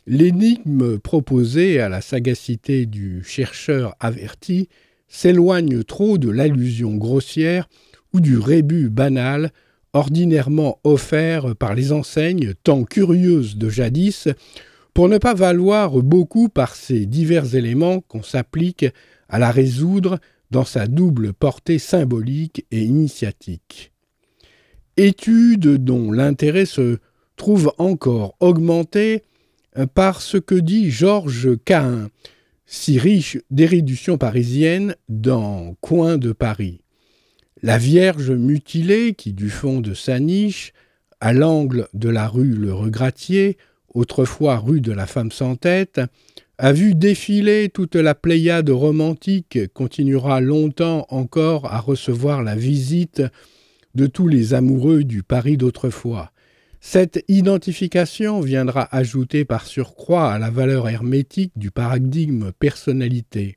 L'énigme 0.08 0.98
proposée 0.98 1.80
à 1.80 1.88
la 1.88 2.00
sagacité 2.00 2.86
du 2.86 3.24
chercheur 3.24 3.96
averti 3.98 4.68
s'éloigne 5.08 5.82
trop 5.82 6.16
de 6.16 6.30
l'allusion 6.30 6.94
grossière 6.94 7.68
ou 8.12 8.20
du 8.20 8.38
rébut 8.38 8.88
banal 8.88 9.50
ordinairement 9.94 10.78
offert 10.84 11.56
par 11.56 11.74
les 11.74 11.90
enseignes 11.90 12.54
tant 12.62 12.84
curieuses 12.84 13.56
de 13.56 13.68
jadis 13.68 14.28
pour 14.94 15.08
ne 15.08 15.18
pas 15.18 15.34
valoir 15.34 15.90
beaucoup 15.90 16.48
par 16.48 16.76
ces 16.76 17.04
divers 17.06 17.56
éléments 17.56 18.00
qu'on 18.00 18.22
s'applique 18.22 18.86
à 19.28 19.40
la 19.40 19.50
résoudre 19.50 20.20
dans 20.52 20.64
sa 20.64 20.86
double 20.86 21.32
portée 21.32 21.80
symbolique 21.80 22.64
et 22.70 22.82
initiatique. 22.82 23.92
Étude 24.96 25.82
dont 25.82 26.12
l'intérêt 26.12 26.64
se 26.64 26.98
trouve 27.36 27.72
encore 27.78 28.36
augmenté 28.38 29.24
par 29.94 30.22
ce 30.22 30.36
que 30.38 30.54
dit 30.54 30.90
Georges 30.90 31.56
Cahin, 31.64 32.08
si 32.66 32.98
riche 32.98 33.38
d'érudition 33.50 34.18
parisienne 34.18 34.96
dans 35.08 35.76
Coin 35.80 36.18
de 36.18 36.32
Paris. 36.32 36.80
La 37.62 37.78
Vierge 37.78 38.30
mutilée 38.30 39.14
qui, 39.14 39.32
du 39.32 39.50
fond 39.50 39.80
de 39.80 39.94
sa 39.94 40.18
niche, 40.18 40.72
à 41.20 41.32
l'angle 41.32 41.88
de 41.94 42.08
la 42.08 42.28
rue 42.28 42.54
Le 42.54 42.72
Regratier, 42.72 43.56
autrefois 43.94 44.58
rue 44.58 44.80
de 44.80 44.92
la 44.92 45.06
Femme 45.06 45.30
sans 45.30 45.56
tête, 45.56 46.00
a 46.58 46.72
vu 46.72 46.94
défiler 46.94 47.70
toute 47.72 47.96
la 47.96 48.14
pléiade 48.14 48.70
romantique, 48.70 49.58
continuera 49.74 50.40
longtemps 50.40 51.06
encore 51.10 51.72
à 51.72 51.80
recevoir 51.80 52.42
la 52.42 52.56
visite 52.56 53.22
de 53.94 54.06
tous 54.06 54.28
les 54.28 54.54
amoureux 54.54 55.04
du 55.04 55.22
Paris 55.22 55.56
d'autrefois. 55.56 56.32
Cette 56.80 57.24
identification 57.28 58.40
viendra 58.40 58.88
ajouter 58.94 59.44
par 59.44 59.66
surcroît 59.66 60.32
à 60.32 60.38
la 60.38 60.50
valeur 60.50 60.88
hermétique 60.88 61.52
du 61.56 61.70
paradigme 61.70 62.52
personnalité. 62.52 63.56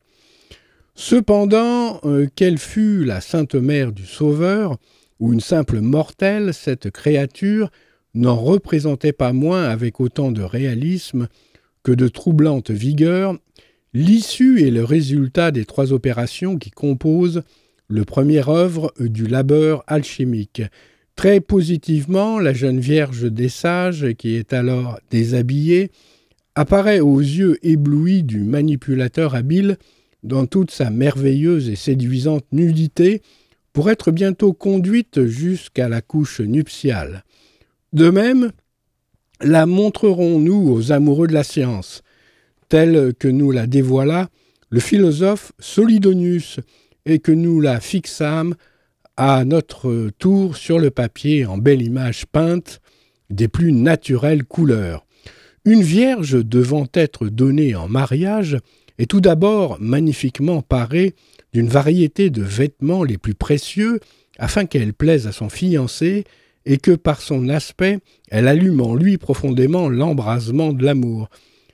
Cependant, 0.96 2.00
euh, 2.04 2.28
quelle 2.36 2.58
fut 2.58 3.06
la 3.06 3.22
Sainte 3.22 3.56
Mère 3.56 3.92
du 3.92 4.06
Sauveur, 4.06 4.78
ou 5.20 5.34
une 5.34 5.42
simple 5.42 5.80
mortelle, 5.80 6.54
cette 6.54 6.92
créature 6.92 7.70
n'en 8.14 8.36
représentait 8.36 9.14
pas 9.14 9.34
moins 9.34 9.66
avec 9.66 10.00
autant 10.00 10.32
de 10.32 10.42
réalisme 10.42 11.28
que 11.84 11.92
de 11.92 12.08
troublante 12.08 12.72
vigueur 12.72 13.38
l'issue 13.94 14.62
et 14.62 14.72
le 14.72 14.84
résultat 14.84 15.52
des 15.52 15.66
trois 15.66 15.94
opérations 15.94 16.58
qui 16.58 16.70
composent 16.70 17.44
le 17.88 18.06
premier 18.06 18.48
œuvre 18.48 18.94
du 19.00 19.26
labeur 19.26 19.84
alchimique. 19.88 20.62
Très 21.20 21.42
positivement, 21.42 22.40
la 22.40 22.54
jeune 22.54 22.80
Vierge 22.80 23.30
des 23.30 23.50
Sages, 23.50 24.14
qui 24.18 24.36
est 24.36 24.54
alors 24.54 25.02
déshabillée, 25.12 25.92
apparaît 26.56 27.02
aux 27.02 27.20
yeux 27.20 27.58
éblouis 27.62 28.24
du 28.24 28.40
manipulateur 28.40 29.36
habile 29.36 29.76
dans 30.24 30.46
toute 30.46 30.72
sa 30.72 30.90
merveilleuse 30.90 31.68
et 31.68 31.76
séduisante 31.76 32.46
nudité, 32.54 33.22
pour 33.74 33.90
être 33.90 34.12
bientôt 34.12 34.54
conduite 34.54 35.26
jusqu'à 35.26 35.90
la 35.90 36.00
couche 36.00 36.40
nuptiale. 36.40 37.26
De 37.92 38.10
même, 38.10 38.52
la 39.42 39.66
montrerons-nous 39.66 40.72
aux 40.72 40.94
amoureux 40.94 41.28
de 41.28 41.34
la 41.34 41.44
science, 41.44 42.02
telle 42.70 43.14
que 43.14 43.28
nous 43.28 43.52
la 43.52 43.68
dévoila 43.68 44.30
le 44.70 44.80
philosophe 44.80 45.52
Solidonius, 45.60 46.62
et 47.06 47.20
que 47.20 47.34
nous 47.34 47.60
la 47.60 47.82
fixâmes 47.82 48.56
à 49.22 49.44
notre 49.44 50.12
tour 50.18 50.56
sur 50.56 50.80
le 50.80 50.92
papier 50.92 51.46
en 51.46 51.58
belle 51.58 51.82
image 51.82 52.26
peinte 52.26 52.80
des 53.30 53.50
plus 53.50 53.74
naturelles 53.74 54.46
couleurs. 54.46 55.06
Une 55.66 55.82
vierge 55.82 56.42
devant 56.46 56.88
être 56.94 57.28
donnée 57.28 57.76
en 57.76 57.90
mariage 57.90 58.58
est 58.98 59.10
tout 59.10 59.20
d'abord 59.20 59.76
magnifiquement 59.82 60.62
parée 60.62 61.16
d'une 61.52 61.68
variété 61.68 62.30
de 62.30 62.42
vêtements 62.42 63.04
les 63.04 63.18
plus 63.18 63.34
précieux 63.34 64.00
afin 64.38 64.66
qu'elle 64.66 64.94
plaise 64.94 65.28
à 65.28 65.34
son 65.34 65.50
fiancé 65.50 66.24
et 66.66 66.78
que 66.78 66.92
par 66.92 67.20
son 67.20 67.50
aspect 67.50 68.00
elle 68.30 68.48
allume 68.48 68.80
en 68.80 68.96
lui 68.96 69.18
profondément 69.18 69.90
l'embrasement 69.90 70.72
de 70.72 70.86
l'amour. 70.86 71.30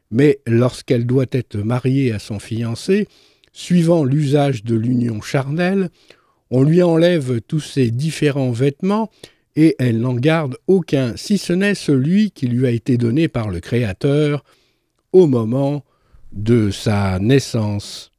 Mais 0.09 0.39
lorsqu'elle 0.47 1.05
doit 1.05 1.25
être 1.31 1.57
mariée 1.57 2.11
à 2.11 2.17
son 2.17 2.39
fiancé, 2.39 3.07
suivant 3.53 4.03
l'usage 4.03 4.63
de 4.63 4.75
l'union 4.75 5.21
charnelle, 5.21 5.89
on 6.51 6.63
lui 6.63 6.83
enlève 6.83 7.41
tous 7.41 7.59
ses 7.59 7.91
différents 7.91 8.51
vêtements 8.51 9.09
et 9.55 9.75
elle 9.79 9.99
n'en 9.99 10.15
garde 10.15 10.57
aucun, 10.67 11.15
si 11.15 11.37
ce 11.37 11.53
n'est 11.53 11.75
celui 11.75 12.31
qui 12.31 12.47
lui 12.47 12.67
a 12.67 12.71
été 12.71 12.97
donné 12.97 13.27
par 13.27 13.49
le 13.49 13.59
Créateur 13.59 14.43
au 15.13 15.27
moment 15.27 15.85
de 16.33 16.71
sa 16.71 17.19
naissance. 17.19 18.11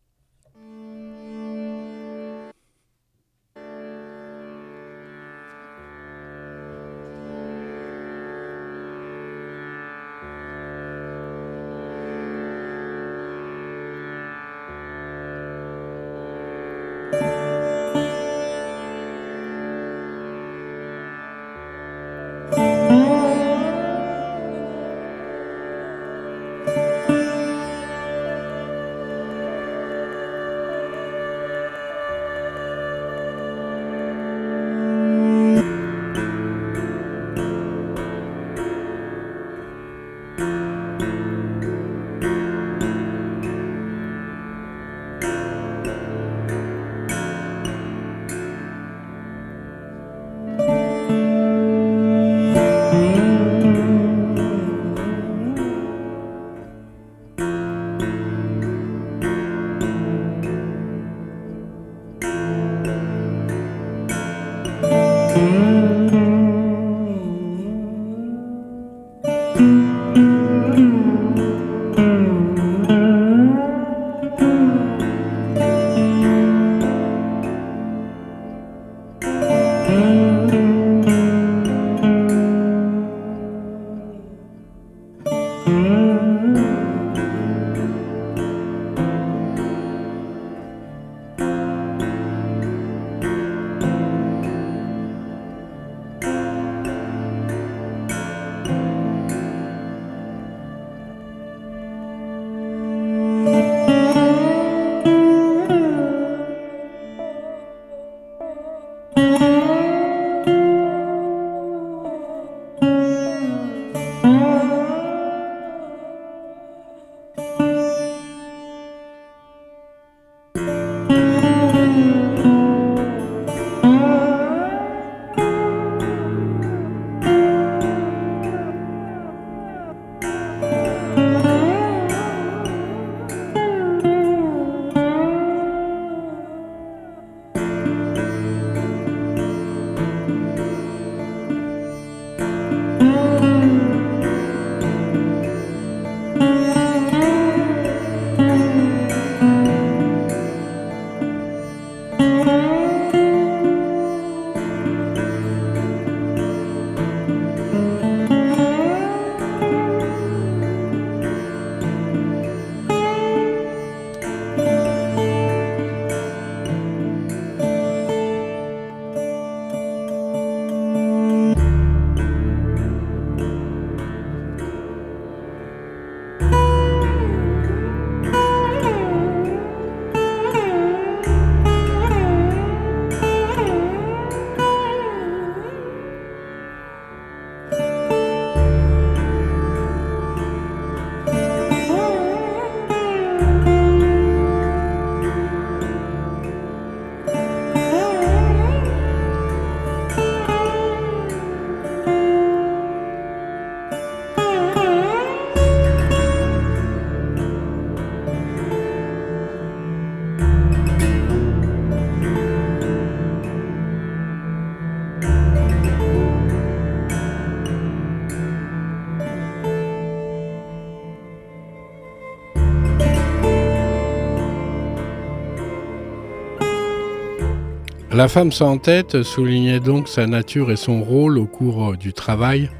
La 228.26 228.30
femme 228.30 228.50
sans 228.50 228.76
tête 228.78 229.22
soulignait 229.22 229.78
donc 229.78 230.08
sa 230.08 230.26
nature 230.26 230.72
et 230.72 230.76
son 230.76 231.00
rôle 231.00 231.38
au 231.38 231.46
cours 231.46 231.96
du 231.96 232.12
travail, 232.12 232.70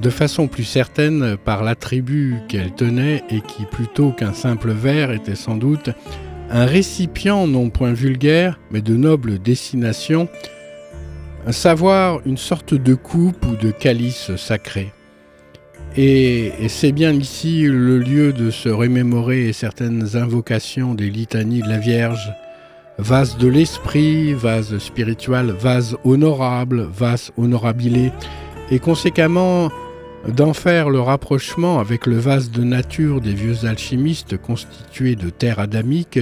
de 0.00 0.08
façon 0.08 0.46
plus 0.46 0.62
certaine 0.62 1.36
par 1.36 1.64
l'attribut 1.64 2.36
qu'elle 2.46 2.72
tenait 2.72 3.24
et 3.28 3.40
qui, 3.40 3.64
plutôt 3.64 4.12
qu'un 4.12 4.32
simple 4.32 4.70
verre, 4.70 5.10
était 5.10 5.34
sans 5.34 5.56
doute 5.56 5.90
un 6.48 6.64
récipient 6.64 7.48
non 7.48 7.70
point 7.70 7.92
vulgaire, 7.92 8.60
mais 8.70 8.80
de 8.80 8.94
noble 8.94 9.40
destination, 9.40 10.28
un 11.44 11.50
savoir 11.50 12.20
une 12.24 12.38
sorte 12.38 12.72
de 12.72 12.94
coupe 12.94 13.46
ou 13.46 13.56
de 13.56 13.72
calice 13.72 14.36
sacré. 14.36 14.92
Et, 15.96 16.52
c'est 16.68 16.92
bien 16.92 17.12
ici 17.12 17.62
le 17.62 17.98
lieu 17.98 18.32
de 18.32 18.52
se 18.52 18.68
remémorer 18.68 19.52
certaines 19.52 20.16
invocations 20.16 20.94
des 20.94 21.10
litanies 21.10 21.62
de 21.62 21.68
la 21.68 21.78
Vierge, 21.78 22.32
vase 22.98 23.38
de 23.38 23.48
l'esprit, 23.48 24.34
vase 24.34 24.78
spirituel, 24.78 25.52
vase 25.52 25.96
honorable, 26.04 26.88
vase 26.92 27.30
honorabilé, 27.36 28.12
et 28.70 28.78
conséquemment 28.78 29.70
d'en 30.26 30.52
faire 30.52 30.90
le 30.90 31.00
rapprochement 31.00 31.78
avec 31.78 32.06
le 32.06 32.18
vase 32.18 32.50
de 32.50 32.64
nature 32.64 33.20
des 33.20 33.32
vieux 33.32 33.64
alchimistes 33.64 34.36
constitué 34.36 35.14
de 35.14 35.30
terre 35.30 35.60
adamique, 35.60 36.18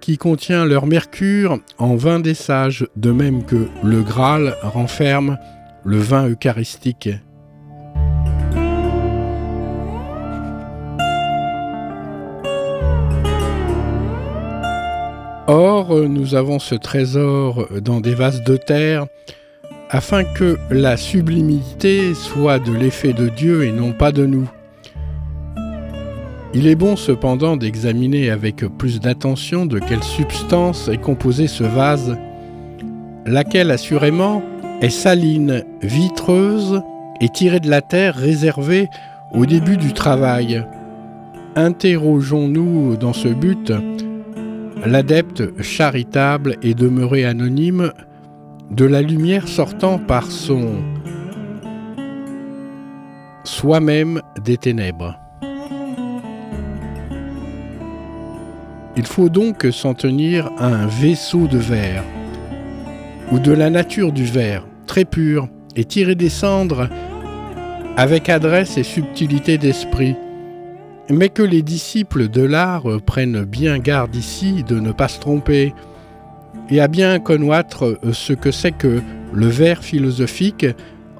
qui 0.00 0.16
contient 0.16 0.64
leur 0.64 0.86
mercure 0.86 1.58
en 1.78 1.94
vin 1.94 2.20
des 2.20 2.34
sages, 2.34 2.86
de 2.96 3.10
même 3.10 3.44
que 3.44 3.68
le 3.84 4.02
Graal 4.02 4.56
renferme 4.62 5.36
le 5.84 5.98
vin 5.98 6.28
eucharistique. 6.28 7.10
Or, 15.52 16.08
nous 16.08 16.36
avons 16.36 16.60
ce 16.60 16.76
trésor 16.76 17.66
dans 17.82 18.00
des 18.00 18.14
vases 18.14 18.44
de 18.44 18.56
terre, 18.56 19.06
afin 19.88 20.22
que 20.22 20.56
la 20.70 20.96
sublimité 20.96 22.14
soit 22.14 22.60
de 22.60 22.72
l'effet 22.72 23.12
de 23.12 23.28
Dieu 23.28 23.64
et 23.64 23.72
non 23.72 23.90
pas 23.90 24.12
de 24.12 24.26
nous. 24.26 24.48
Il 26.54 26.68
est 26.68 26.76
bon 26.76 26.94
cependant 26.94 27.56
d'examiner 27.56 28.30
avec 28.30 28.64
plus 28.78 29.00
d'attention 29.00 29.66
de 29.66 29.80
quelle 29.80 30.04
substance 30.04 30.86
est 30.86 31.00
composé 31.00 31.48
ce 31.48 31.64
vase, 31.64 32.16
laquelle 33.26 33.72
assurément 33.72 34.44
est 34.80 34.88
saline, 34.88 35.64
vitreuse 35.82 36.80
et 37.20 37.28
tirée 37.28 37.58
de 37.58 37.70
la 37.70 37.82
terre 37.82 38.14
réservée 38.14 38.88
au 39.32 39.46
début 39.46 39.78
du 39.78 39.94
travail. 39.94 40.64
Interrogeons-nous 41.56 42.96
dans 42.96 43.12
ce 43.12 43.26
but 43.26 43.72
l'adepte 44.86 45.62
charitable 45.62 46.56
est 46.62 46.74
demeuré 46.74 47.24
anonyme 47.24 47.92
de 48.70 48.84
la 48.84 49.02
lumière 49.02 49.48
sortant 49.48 49.98
par 49.98 50.30
son 50.30 50.82
soi-même 53.44 54.20
des 54.44 54.56
ténèbres. 54.56 55.18
Il 58.96 59.06
faut 59.06 59.28
donc 59.28 59.66
s'en 59.70 59.94
tenir 59.94 60.50
à 60.58 60.66
un 60.66 60.86
vaisseau 60.86 61.46
de 61.46 61.58
verre, 61.58 62.04
ou 63.32 63.38
de 63.38 63.52
la 63.52 63.70
nature 63.70 64.12
du 64.12 64.24
verre, 64.24 64.66
très 64.86 65.04
pur, 65.04 65.48
et 65.76 65.84
tirer 65.84 66.16
des 66.16 66.28
cendres 66.28 66.88
avec 67.96 68.28
adresse 68.28 68.76
et 68.76 68.82
subtilité 68.82 69.58
d'esprit, 69.58 70.16
mais 71.10 71.28
que 71.28 71.42
les 71.42 71.62
disciples 71.62 72.28
de 72.28 72.42
l'art 72.42 72.84
prennent 73.04 73.44
bien 73.44 73.78
garde 73.78 74.14
ici 74.14 74.62
de 74.64 74.78
ne 74.78 74.92
pas 74.92 75.08
se 75.08 75.20
tromper, 75.20 75.74
et 76.70 76.80
à 76.80 76.88
bien 76.88 77.18
connaître 77.18 77.98
ce 78.12 78.32
que 78.32 78.50
c'est 78.50 78.72
que 78.72 79.02
le 79.32 79.46
vers 79.46 79.82
philosophique 79.82 80.66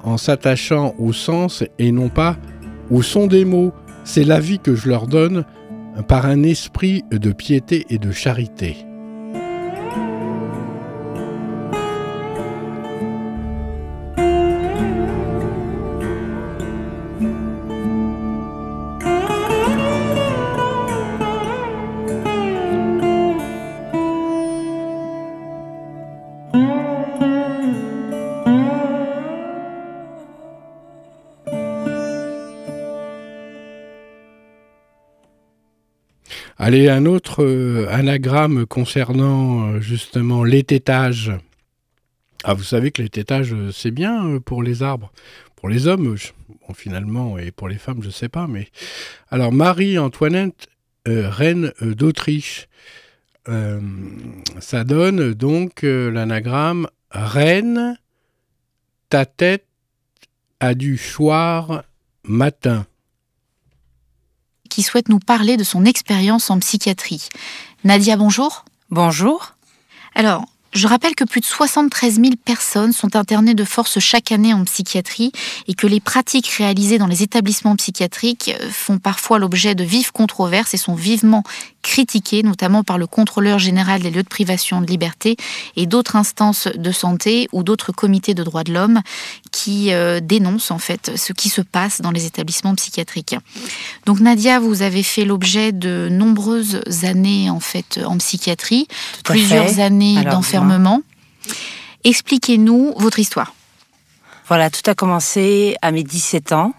en 0.03 0.17
s'attachant 0.17 0.95
au 0.97 1.13
sens 1.13 1.63
et 1.77 1.91
non 1.91 2.09
pas 2.09 2.37
au 2.89 3.01
son 3.01 3.27
des 3.27 3.45
mots. 3.45 3.73
C'est 4.03 4.23
l'avis 4.23 4.59
que 4.59 4.75
je 4.75 4.89
leur 4.89 5.07
donne 5.07 5.43
par 6.07 6.25
un 6.25 6.43
esprit 6.43 7.03
de 7.11 7.31
piété 7.31 7.85
et 7.89 7.97
de 7.97 8.11
charité. 8.11 8.90
Allez, 36.71 36.87
un 36.87 37.05
autre 37.05 37.43
euh, 37.43 37.85
anagramme 37.89 38.65
concernant 38.65 39.73
euh, 39.73 39.81
justement 39.81 40.45
l'ététage. 40.45 41.33
Ah, 42.45 42.53
vous 42.53 42.63
savez 42.63 42.91
que 42.91 43.01
l'ététage, 43.01 43.53
euh, 43.53 43.73
c'est 43.73 43.91
bien 43.91 44.39
pour 44.39 44.63
les 44.63 44.81
arbres. 44.81 45.11
Pour 45.57 45.67
les 45.67 45.87
hommes, 45.87 46.15
finalement, 46.73 47.37
et 47.37 47.51
pour 47.51 47.67
les 47.67 47.77
femmes, 47.77 48.01
je 48.01 48.07
ne 48.07 48.13
sais 48.13 48.29
pas. 48.29 48.47
Mais 48.47 48.69
alors, 49.31 49.51
Marie-Antoinette, 49.51 50.69
reine 51.05 51.73
d'Autriche. 51.81 52.69
ça 54.61 54.83
donne 54.85 55.33
donc 55.33 55.81
l'anagramme 55.83 56.87
Reine, 57.11 57.97
ta 59.09 59.25
tête 59.25 59.65
a 60.61 60.73
du 60.73 60.97
choir 60.97 61.83
matin 62.23 62.85
qui 64.71 64.81
souhaite 64.81 65.09
nous 65.09 65.19
parler 65.19 65.57
de 65.57 65.63
son 65.63 65.85
expérience 65.85 66.49
en 66.49 66.57
psychiatrie. 66.57 67.27
Nadia, 67.83 68.15
bonjour. 68.15 68.65
Bonjour. 68.89 69.53
Alors, 70.15 70.45
je 70.73 70.87
rappelle 70.87 71.15
que 71.15 71.25
plus 71.25 71.41
de 71.41 71.45
73 71.45 72.15
000 72.15 72.27
personnes 72.45 72.93
sont 72.93 73.17
internées 73.17 73.53
de 73.53 73.65
force 73.65 73.99
chaque 73.99 74.31
année 74.31 74.53
en 74.53 74.63
psychiatrie 74.63 75.33
et 75.67 75.73
que 75.73 75.85
les 75.85 75.99
pratiques 75.99 76.47
réalisées 76.47 76.97
dans 76.97 77.07
les 77.07 77.23
établissements 77.23 77.75
psychiatriques 77.75 78.51
font 78.71 78.97
parfois 78.97 79.37
l'objet 79.37 79.75
de 79.75 79.83
vives 79.83 80.13
controverses 80.13 80.73
et 80.73 80.77
sont 80.77 80.95
vivement 80.95 81.43
critiquées, 81.81 82.43
notamment 82.43 82.83
par 82.83 82.97
le 82.97 83.07
contrôleur 83.07 83.59
général 83.59 84.01
des 84.01 84.11
lieux 84.11 84.23
de 84.23 84.27
privation 84.27 84.81
de 84.81 84.87
liberté 84.87 85.35
et 85.75 85.85
d'autres 85.85 86.15
instances 86.15 86.67
de 86.67 86.91
santé 86.91 87.47
ou 87.51 87.63
d'autres 87.63 87.91
comités 87.91 88.33
de 88.33 88.43
droits 88.43 88.63
de 88.63 88.73
l'homme 88.73 89.01
qui 89.51 89.93
euh, 89.93 90.19
dénoncent 90.19 90.71
en 90.71 90.79
fait 90.79 91.11
ce 91.15 91.33
qui 91.33 91.49
se 91.49 91.61
passe 91.61 92.01
dans 92.01 92.11
les 92.11 92.25
établissements 92.25 92.75
psychiatriques. 92.75 93.35
Donc 94.05 94.19
Nadia, 94.19 94.59
vous 94.59 94.81
avez 94.81 95.03
fait 95.03 95.25
l'objet 95.25 95.71
de 95.71 96.07
nombreuses 96.11 96.81
années 97.03 97.49
en 97.49 97.59
fait 97.59 97.99
en 98.05 98.17
psychiatrie, 98.17 98.87
plusieurs 99.23 99.79
années 99.79 100.23
d'enfermement 100.23 101.01
Expliquez-nous 102.03 102.93
votre 102.97 103.19
histoire. 103.19 103.53
Voilà, 104.47 104.69
tout 104.69 104.81
a 104.89 104.95
commencé 104.95 105.75
à 105.81 105.91
mes 105.91 106.03
17 106.03 106.51
ans, 106.51 106.73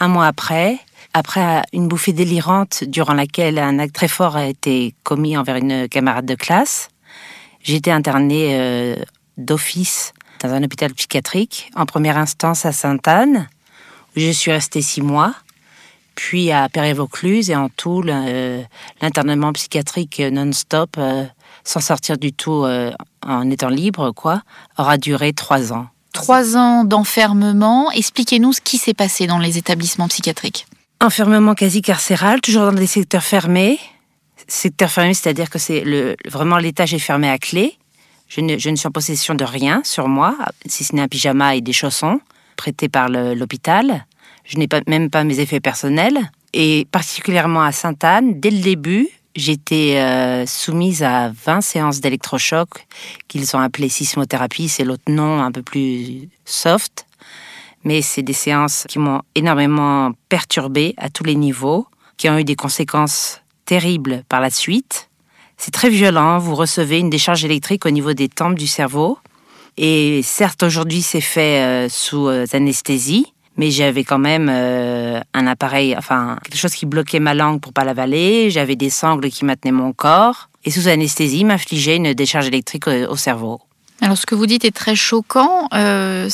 un 0.00 0.08
mois 0.08 0.26
après, 0.26 0.78
après 1.16 1.62
une 1.72 1.88
bouffée 1.88 2.12
délirante 2.12 2.84
durant 2.84 3.14
laquelle 3.14 3.58
un 3.58 3.78
acte 3.78 3.94
très 3.94 4.06
fort 4.06 4.36
a 4.36 4.44
été 4.44 4.94
commis 5.02 5.34
envers 5.38 5.56
une 5.56 5.88
camarade 5.88 6.26
de 6.26 6.34
classe. 6.34 6.90
J'ai 7.62 7.76
été 7.76 7.90
internée 7.90 8.50
euh, 8.52 8.96
d'office 9.38 10.12
dans 10.42 10.50
un 10.52 10.62
hôpital 10.62 10.92
psychiatrique, 10.92 11.70
en 11.74 11.86
première 11.86 12.18
instance 12.18 12.66
à 12.66 12.72
Sainte-Anne, 12.72 13.48
où 14.14 14.20
je 14.20 14.30
suis 14.30 14.52
restée 14.52 14.82
six 14.82 15.00
mois, 15.00 15.34
puis 16.16 16.52
à 16.52 16.68
Péré-Vaucluse 16.68 17.48
et 17.48 17.56
en 17.56 17.70
tout, 17.70 18.02
l'internement 18.02 19.54
psychiatrique 19.54 20.20
non-stop 20.20 20.96
euh, 20.98 21.24
sans 21.64 21.80
sortir 21.80 22.18
du 22.18 22.34
tout 22.34 22.64
euh, 22.64 22.92
en 23.26 23.50
étant 23.50 23.70
libre, 23.70 24.12
quoi, 24.12 24.42
aura 24.76 24.98
duré 24.98 25.32
trois 25.32 25.72
ans. 25.72 25.86
Trois 26.12 26.58
ans 26.58 26.84
d'enfermement. 26.84 27.90
Expliquez-nous 27.90 28.52
ce 28.52 28.60
qui 28.60 28.76
s'est 28.76 28.92
passé 28.92 29.26
dans 29.26 29.38
les 29.38 29.56
établissements 29.56 30.08
psychiatriques. 30.08 30.66
Enfermement 31.00 31.54
quasi 31.54 31.82
carcéral, 31.82 32.40
toujours 32.40 32.64
dans 32.64 32.72
des 32.72 32.86
secteurs 32.86 33.22
fermés. 33.22 33.78
Secteur 34.48 34.90
fermé, 34.90 35.14
c'est-à-dire 35.14 35.50
que 35.50 35.58
c'est 35.58 35.84
vraiment 36.26 36.58
l'étage 36.58 36.94
est 36.94 36.98
fermé 36.98 37.28
à 37.28 37.38
clé. 37.38 37.76
Je 38.28 38.40
ne, 38.40 38.56
suis 38.58 38.86
en 38.86 38.90
possession 38.90 39.34
de 39.34 39.44
rien 39.44 39.82
sur 39.84 40.08
moi, 40.08 40.36
si 40.66 40.84
ce 40.84 40.94
n'est 40.94 41.02
un 41.02 41.08
pyjama 41.08 41.54
et 41.54 41.60
des 41.60 41.72
chaussons 41.72 42.20
prêtés 42.56 42.88
par 42.88 43.08
l'hôpital. 43.08 44.06
Je 44.44 44.58
n'ai 44.58 44.68
même 44.86 45.10
pas 45.10 45.24
mes 45.24 45.38
effets 45.40 45.60
personnels. 45.60 46.18
Et 46.52 46.86
particulièrement 46.90 47.62
à 47.62 47.72
Sainte-Anne, 47.72 48.40
dès 48.40 48.50
le 48.50 48.60
début, 48.60 49.08
J'étais 49.36 49.98
euh, 49.98 50.46
soumise 50.46 51.02
à 51.02 51.30
20 51.44 51.60
séances 51.60 52.00
d'électrochoc 52.00 52.86
qu'ils 53.28 53.54
ont 53.54 53.60
appelées 53.60 53.90
sismothérapie, 53.90 54.70
c'est 54.70 54.82
l'autre 54.82 55.10
nom 55.12 55.42
un 55.42 55.52
peu 55.52 55.62
plus 55.62 56.30
soft. 56.46 57.06
Mais 57.86 58.02
c'est 58.02 58.22
des 58.22 58.32
séances 58.32 58.84
qui 58.88 58.98
m'ont 58.98 59.22
énormément 59.36 60.10
perturbée 60.28 60.94
à 60.96 61.08
tous 61.08 61.22
les 61.22 61.36
niveaux, 61.36 61.86
qui 62.16 62.28
ont 62.28 62.36
eu 62.36 62.42
des 62.42 62.56
conséquences 62.56 63.42
terribles 63.64 64.24
par 64.28 64.40
la 64.40 64.50
suite. 64.50 65.08
C'est 65.56 65.70
très 65.70 65.88
violent. 65.88 66.38
Vous 66.38 66.56
recevez 66.56 66.98
une 66.98 67.10
décharge 67.10 67.44
électrique 67.44 67.86
au 67.86 67.90
niveau 67.90 68.12
des 68.12 68.28
tempes 68.28 68.56
du 68.56 68.66
cerveau. 68.66 69.18
Et 69.76 70.20
certes, 70.24 70.64
aujourd'hui, 70.64 71.00
c'est 71.00 71.20
fait 71.20 71.60
euh, 71.60 71.88
sous 71.88 72.26
euh, 72.26 72.44
anesthésie, 72.52 73.32
mais 73.56 73.70
j'avais 73.70 74.02
quand 74.02 74.18
même 74.18 74.48
euh, 74.50 75.20
un 75.32 75.46
appareil, 75.46 75.94
enfin, 75.96 76.38
quelque 76.42 76.58
chose 76.58 76.74
qui 76.74 76.86
bloquait 76.86 77.20
ma 77.20 77.34
langue 77.34 77.60
pour 77.60 77.72
pas 77.72 77.84
l'avaler. 77.84 78.50
J'avais 78.50 78.74
des 78.74 78.90
sangles 78.90 79.30
qui 79.30 79.44
maintenaient 79.44 79.70
mon 79.70 79.92
corps. 79.92 80.48
Et 80.64 80.72
sous 80.72 80.88
anesthésie, 80.88 81.44
m'infligeait 81.44 81.98
une 81.98 82.14
décharge 82.14 82.48
électrique 82.48 82.88
au 82.88 83.14
cerveau. 83.14 83.60
Alors 84.02 84.18
ce 84.18 84.26
que 84.26 84.34
vous 84.34 84.46
dites 84.46 84.64
est 84.64 84.74
très 84.74 84.94
choquant. 84.94 85.68
Euh, 85.72 86.28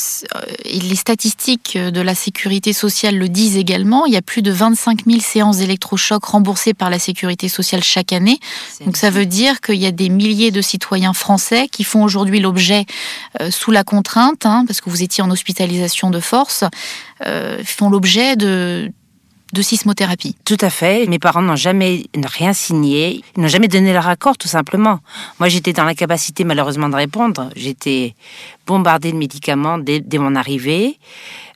les 0.64 0.96
statistiques 0.96 1.78
de 1.78 2.00
la 2.00 2.14
sécurité 2.14 2.72
sociale 2.72 3.16
le 3.16 3.28
disent 3.28 3.56
également. 3.56 4.04
Il 4.04 4.12
y 4.12 4.16
a 4.16 4.22
plus 4.22 4.42
de 4.42 4.50
25 4.50 5.04
000 5.06 5.20
séances 5.20 5.58
d'électrochocs 5.58 6.24
remboursées 6.24 6.74
par 6.74 6.90
la 6.90 6.98
sécurité 6.98 7.48
sociale 7.48 7.82
chaque 7.82 8.12
année. 8.12 8.38
Donc 8.84 8.96
ça 8.96 9.10
veut 9.10 9.26
dire 9.26 9.60
qu'il 9.60 9.76
y 9.76 9.86
a 9.86 9.92
des 9.92 10.08
milliers 10.08 10.50
de 10.50 10.60
citoyens 10.60 11.12
français 11.12 11.68
qui 11.68 11.84
font 11.84 12.02
aujourd'hui 12.02 12.40
l'objet, 12.40 12.84
euh, 13.40 13.50
sous 13.50 13.70
la 13.70 13.84
contrainte, 13.84 14.44
hein, 14.44 14.64
parce 14.66 14.80
que 14.80 14.90
vous 14.90 15.02
étiez 15.02 15.22
en 15.22 15.30
hospitalisation 15.30 16.10
de 16.10 16.20
force, 16.20 16.64
euh, 17.26 17.62
font 17.64 17.90
l'objet 17.90 18.34
de 18.34 18.90
de 19.52 19.62
sismothérapie. 19.62 20.34
Tout 20.44 20.56
à 20.60 20.70
fait. 20.70 21.06
Mes 21.06 21.18
parents 21.18 21.42
n'ont 21.42 21.56
jamais 21.56 22.04
rien 22.14 22.52
signé. 22.52 23.22
Ils 23.36 23.42
n'ont 23.42 23.48
jamais 23.48 23.68
donné 23.68 23.92
leur 23.92 24.08
accord, 24.08 24.38
tout 24.38 24.48
simplement. 24.48 25.00
Moi, 25.38 25.48
j'étais 25.48 25.72
dans 25.72 25.84
l'incapacité, 25.84 26.44
malheureusement, 26.44 26.88
de 26.88 26.96
répondre. 26.96 27.50
J'étais 27.54 28.14
bombardée 28.66 29.12
de 29.12 29.16
médicaments 29.16 29.78
dès, 29.78 30.02
mon 30.18 30.34
arrivée. 30.36 30.98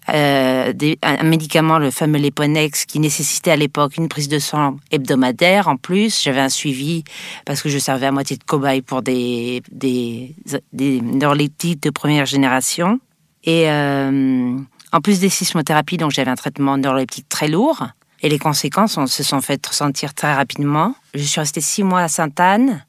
Euh, 0.09 0.73
un 1.03 1.23
médicament, 1.25 1.79
le 1.79 1.91
fameux 1.91 2.19
Leponex, 2.19 2.85
qui 2.85 3.01
nécessitait 3.01 3.51
à 3.51 3.57
l'époque 3.57 3.97
une 3.97 4.09
prise 4.09 4.29
de 4.29 4.39
sang 4.39 4.77
hebdomadaire. 4.93 5.67
En 5.67 5.77
plus, 5.77 6.23
j'avais 6.23 6.41
un 6.41 6.51
suivi 6.51 7.03
parce 7.45 7.63
que 7.63 7.69
je 7.69 7.79
servais 7.79 8.07
à 8.07 8.13
moitié 8.13 8.37
de 8.37 8.45
cobaye 8.45 8.83
pour 8.83 9.03
des, 9.03 9.63
des, 9.73 10.35
de 10.73 11.91
première 11.91 12.27
génération. 12.27 13.01
Et 13.43 13.71
euh, 13.71 14.59
en 14.97 15.01
plus 15.03 15.21
des 15.21 15.29
sismothérapies, 15.29 15.99
donc 15.99 16.11
j'avais 16.11 16.31
un 16.31 16.37
traitement 16.37 16.79
neuroleptique 16.79 17.29
très 17.29 17.49
lourd. 17.49 17.87
Et 18.23 18.31
les 18.31 18.39
conséquences 18.39 18.97
on, 18.97 19.07
se 19.07 19.23
sont 19.23 19.43
faites 19.43 19.67
ressentir 19.67 20.15
très 20.15 20.35
rapidement. 20.35 20.95
Je 21.15 21.23
suis 21.23 21.39
restée 21.39 21.61
six 21.61 21.83
mois 21.83 22.01
à 22.01 22.09
Sainte-Anne, 22.09 22.83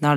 dans 0.00 0.14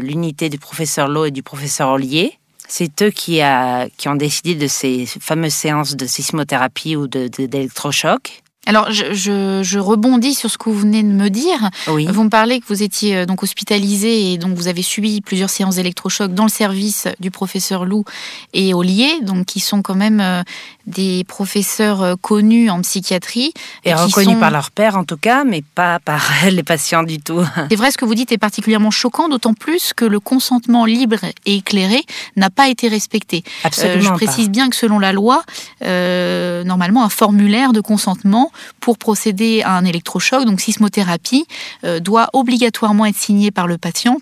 l'unité 0.00 0.48
du 0.48 0.58
professeur 0.58 1.06
Lowe 1.06 1.26
et 1.26 1.30
du 1.30 1.44
professeur 1.44 1.90
Ollier. 1.90 2.32
C'est 2.66 3.00
eux 3.02 3.10
qui, 3.10 3.40
a, 3.40 3.88
qui 3.96 4.08
ont 4.08 4.16
décidé 4.16 4.56
de 4.56 4.66
ces 4.66 5.06
fameuses 5.06 5.54
séances 5.54 5.94
de 5.94 6.04
sismothérapie 6.04 6.96
ou 6.96 7.06
d'électrochoc. 7.06 8.42
Alors, 8.68 8.92
je, 8.92 9.78
rebondis 9.78 10.34
sur 10.34 10.50
ce 10.50 10.58
que 10.58 10.68
vous 10.68 10.78
venez 10.78 11.02
de 11.02 11.08
me 11.08 11.30
dire. 11.30 11.70
Vous 11.86 12.24
me 12.24 12.28
parlez 12.28 12.60
que 12.60 12.66
vous 12.66 12.82
étiez 12.82 13.16
euh, 13.16 13.24
donc 13.24 13.42
hospitalisé 13.42 14.32
et 14.32 14.36
donc 14.36 14.58
vous 14.58 14.68
avez 14.68 14.82
subi 14.82 15.22
plusieurs 15.22 15.48
séances 15.48 15.76
d'électrochoc 15.76 16.34
dans 16.34 16.42
le 16.42 16.50
service 16.50 17.08
du 17.18 17.30
professeur 17.30 17.86
Lou 17.86 18.04
et 18.52 18.74
Ollier, 18.74 19.20
donc 19.22 19.46
qui 19.46 19.60
sont 19.60 19.80
quand 19.80 19.94
même 19.94 20.20
euh, 20.20 20.42
des 20.88 21.24
professeurs 21.24 22.02
euh, 22.02 22.14
connus 22.20 22.70
en 22.70 22.80
psychiatrie. 22.82 23.52
Et, 23.84 23.94
reconnus 23.94 24.38
par 24.38 24.50
leur 24.50 24.70
père 24.70 24.96
en 24.96 25.04
tout 25.04 25.16
cas, 25.16 25.44
mais 25.44 25.62
pas 25.74 25.98
par 26.00 26.22
les 26.50 26.62
patients 26.62 27.02
du 27.02 27.18
tout. 27.18 27.44
C'est 27.70 27.76
vrai, 27.76 27.90
ce 27.90 27.98
que 27.98 28.04
vous 28.04 28.14
dites 28.14 28.32
est 28.32 28.38
particulièrement 28.38 28.90
choquant, 28.90 29.28
d'autant 29.28 29.54
plus 29.54 29.92
que 29.92 30.04
le 30.04 30.20
consentement 30.20 30.84
libre 30.84 31.18
et 31.46 31.56
éclairé 31.56 32.02
n'a 32.36 32.50
pas 32.50 32.68
été 32.68 32.88
respecté. 32.88 33.44
Absolument 33.64 34.08
je 34.08 34.24
précise 34.24 34.50
bien 34.50 34.68
que 34.70 34.76
selon 34.76 34.98
la 34.98 35.12
loi, 35.12 35.42
normalement, 35.80 37.04
un 37.04 37.08
formulaire 37.08 37.72
de 37.72 37.80
consentement 37.80 38.50
pour 38.80 38.98
procéder 38.98 39.62
à 39.62 39.72
un 39.72 39.84
électrochoc, 39.84 40.44
donc 40.44 40.60
sismothérapie, 40.60 41.46
euh, 41.84 42.00
doit 42.00 42.28
obligatoirement 42.32 43.06
être 43.06 43.16
signé 43.16 43.50
par 43.50 43.66
le 43.66 43.78
patient. 43.78 44.16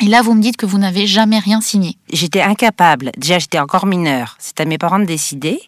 Et 0.00 0.06
là, 0.06 0.22
vous 0.22 0.34
me 0.34 0.40
dites 0.40 0.56
que 0.56 0.66
vous 0.66 0.78
n'avez 0.78 1.06
jamais 1.06 1.40
rien 1.40 1.60
signé. 1.60 1.96
J'étais 2.12 2.40
incapable. 2.40 3.10
Déjà, 3.16 3.38
j'étais 3.38 3.58
encore 3.58 3.84
mineure. 3.84 4.36
C'est 4.38 4.60
à 4.60 4.64
mes 4.64 4.78
parents 4.78 5.00
de 5.00 5.04
décider. 5.04 5.60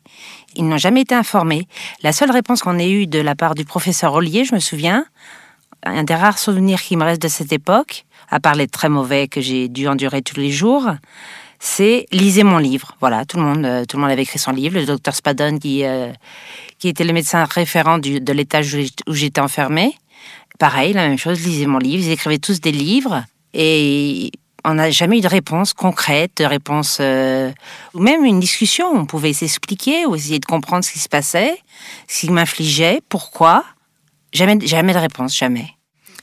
Ils 0.55 0.67
n'ont 0.67 0.79
jamais 0.79 1.01
été 1.01 1.15
informés. 1.17 1.67
La 2.03 2.13
seule 2.13 2.31
réponse 2.31 2.63
qu'on 2.63 2.79
ait 2.79 2.91
eue 2.91 3.07
de 3.07 3.19
la 3.19 3.35
part 3.35 3.55
du 3.55 3.65
professeur 3.65 4.15
Ollier, 4.15 4.45
je 4.45 4.55
me 4.55 4.61
souviens, 4.61 5.05
un 5.83 6.05
des 6.05 6.15
rares 6.15 6.39
souvenirs 6.39 6.81
qui 6.81 6.97
me 6.97 7.05
reste 7.05 7.23
de 7.23 7.29
cette 7.29 7.53
époque, 7.53 8.05
à 8.29 8.39
part 8.39 8.55
les 8.55 8.69
très 8.69 8.89
mauvais 8.89 9.27
que 9.27 9.41
j'ai 9.41 9.69
dû 9.69 9.89
endurer 9.89 10.23
tous 10.23 10.37
les 10.37 10.53
jours, 10.53 10.89
c'est 11.59 12.07
lisez 12.13 12.45
mon 12.45 12.59
livre. 12.59 12.97
Voilà, 13.01 13.25
tout 13.25 13.37
le 13.37 13.43
monde, 13.43 13.65
euh, 13.65 13.85
tout 13.85 13.97
le 13.97 14.03
monde 14.03 14.13
avait 14.13 14.23
écrit 14.23 14.39
son 14.39 14.53
livre. 14.53 14.79
Le 14.79 14.87
docteur 14.87 15.15
Spadon, 15.15 15.59
qui, 15.59 15.85
euh, 15.85 16.13
qui 16.79 16.89
était 16.89 17.05
le 17.05 17.13
médecin 17.13 17.45
référent 17.45 17.99
de 17.99 18.33
l'étage 18.33 18.77
où 19.07 19.13
j'étais 19.13 19.41
enfermée, 19.41 19.95
pareil, 20.59 20.93
la 20.93 21.09
même 21.09 21.19
chose, 21.19 21.45
lisez 21.45 21.67
mon 21.67 21.79
livre. 21.79 22.05
Ils 22.05 22.13
écrivaient 22.13 22.39
tous 22.39 22.61
des 22.61 22.73
livres 22.73 23.25
et 23.55 24.31
on 24.65 24.75
n'a 24.75 24.91
jamais 24.91 25.19
eu 25.19 25.21
de 25.21 25.29
réponse 25.29 25.73
concrète, 25.73 26.33
de 26.39 26.45
réponse, 26.45 26.99
euh, 27.01 27.51
ou 27.95 28.01
même 28.01 28.25
une 28.25 28.41
discussion. 28.41 28.87
On 28.93 29.07
pouvait 29.07 29.33
s'expliquer 29.33 30.07
ou 30.07 30.15
essayer 30.15 30.39
de 30.39 30.47
comprendre 30.47 30.85
ce 30.85 30.93
qui 30.93 30.99
se 30.99 31.09
passait, 31.09 31.59
ce 32.09 32.21
qui 32.21 32.31
m'infligeait, 32.31 33.01
pourquoi. 33.09 33.65
Jamais, 34.33 34.59
jamais 34.63 34.93
de 34.93 34.99
réponse, 34.99 35.37
jamais. 35.37 35.75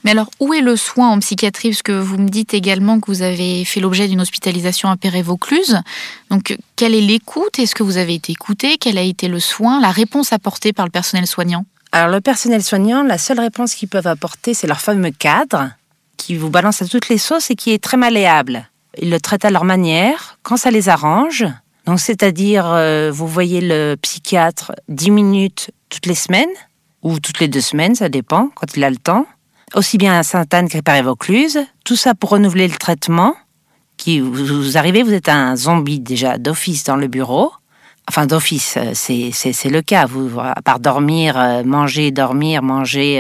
Mais 0.03 0.11
alors, 0.11 0.29
où 0.39 0.53
est 0.53 0.61
le 0.61 0.77
soin 0.77 1.09
en 1.09 1.19
psychiatrie? 1.19 1.69
Parce 1.69 1.81
que 1.81 1.91
vous 1.91 2.17
me 2.17 2.29
dites 2.29 2.53
également 2.53 2.99
que 2.99 3.07
vous 3.07 3.23
avez 3.23 3.65
fait 3.65 3.79
l'objet 3.79 4.07
d'une 4.07 4.21
hospitalisation 4.21 4.89
à 4.89 4.95
Péré-Vaucluse. 4.95 5.81
Donc, 6.29 6.55
quelle 6.75 6.93
est 6.93 7.01
l'écoute? 7.01 7.59
Est-ce 7.59 7.75
que 7.75 7.83
vous 7.83 7.97
avez 7.97 8.13
été 8.13 8.31
écouté? 8.31 8.77
Quel 8.77 8.97
a 8.97 9.01
été 9.01 9.27
le 9.27 9.39
soin? 9.39 9.81
La 9.81 9.91
réponse 9.91 10.31
apportée 10.31 10.71
par 10.71 10.85
le 10.85 10.91
personnel 10.91 11.27
soignant? 11.27 11.65
Alors, 11.91 12.09
le 12.09 12.21
personnel 12.21 12.63
soignant, 12.63 13.03
la 13.03 13.17
seule 13.17 13.39
réponse 13.39 13.73
qu'ils 13.73 13.89
peuvent 13.89 14.07
apporter, 14.07 14.53
c'est 14.53 14.67
leur 14.67 14.79
fameux 14.79 15.11
cadre 15.11 15.71
qui 16.17 16.35
vous 16.35 16.49
balance 16.49 16.81
à 16.81 16.87
toutes 16.87 17.09
les 17.09 17.17
sauces 17.17 17.49
et 17.51 17.55
qui 17.55 17.71
est 17.71 17.81
très 17.81 17.97
malléable. 17.97 18.69
Ils 18.99 19.09
le 19.09 19.19
traitent 19.19 19.45
à 19.45 19.49
leur 19.49 19.63
manière, 19.63 20.39
quand 20.43 20.57
ça 20.57 20.71
les 20.71 20.89
arrange. 20.89 21.45
Donc, 21.85 21.99
c'est-à-dire, 21.99 22.65
euh, 22.67 23.11
vous 23.13 23.27
voyez 23.27 23.61
le 23.61 23.95
psychiatre 23.95 24.73
10 24.89 25.11
minutes 25.11 25.71
toutes 25.89 26.05
les 26.05 26.15
semaines, 26.15 26.49
ou 27.03 27.19
toutes 27.19 27.39
les 27.39 27.47
deux 27.47 27.61
semaines, 27.61 27.95
ça 27.95 28.09
dépend, 28.09 28.49
quand 28.55 28.75
il 28.75 28.83
a 28.83 28.89
le 28.89 28.97
temps 28.97 29.25
aussi 29.75 29.97
bien 29.97 30.17
à 30.17 30.23
Sainte-Anne 30.23 30.69
qu'à 30.69 30.81
Paris-Vaucluse. 30.81 31.59
Tout 31.83 31.97
ça 31.97 32.15
pour 32.15 32.29
renouveler 32.29 32.69
le 32.69 32.77
traitement. 32.77 33.35
Qui, 33.97 34.21
vous, 34.21 34.77
arrivez, 34.77 35.03
vous 35.03 35.11
êtes 35.11 35.27
un 35.27 35.57
zombie 35.57 35.99
déjà 35.99 36.37
d'office 36.37 36.83
dans 36.85 36.95
le 36.95 37.07
bureau. 37.07 37.51
Enfin, 38.07 38.27
d'office, 38.27 38.77
euh, 38.77 38.91
c'est 38.93 39.69
le 39.69 39.81
cas. 39.81 40.05
Vous, 40.05 40.39
à 40.39 40.61
part 40.61 40.79
dormir, 40.79 41.37
euh, 41.37 41.63
manger, 41.63 42.11
dormir, 42.11 42.63
manger 42.63 43.17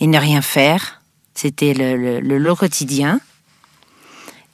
et 0.00 0.06
ne 0.06 0.18
rien 0.18 0.40
faire, 0.40 1.01
c'était 1.34 1.74
le, 1.74 2.20
lot 2.20 2.56
quotidien. 2.56 3.20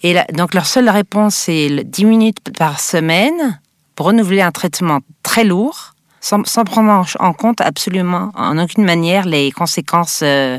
Et 0.03 0.17
donc, 0.33 0.55
leur 0.55 0.67
seule 0.67 0.89
réponse, 0.89 1.35
c'est 1.35 1.85
10 1.85 2.05
minutes 2.05 2.39
par 2.57 2.79
semaine 2.81 3.61
pour 3.95 4.07
renouveler 4.07 4.43
un 4.43 4.53
traitement 4.53 5.01
très 5.23 5.45
lourd 5.45 5.95
sans, 6.21 6.43
prendre 6.65 7.07
en 7.19 7.33
compte 7.33 7.61
absolument 7.61 8.31
en 8.35 8.59
aucune 8.59 8.85
manière 8.85 9.25
les 9.25 9.51
conséquences 9.51 10.21
euh, 10.23 10.59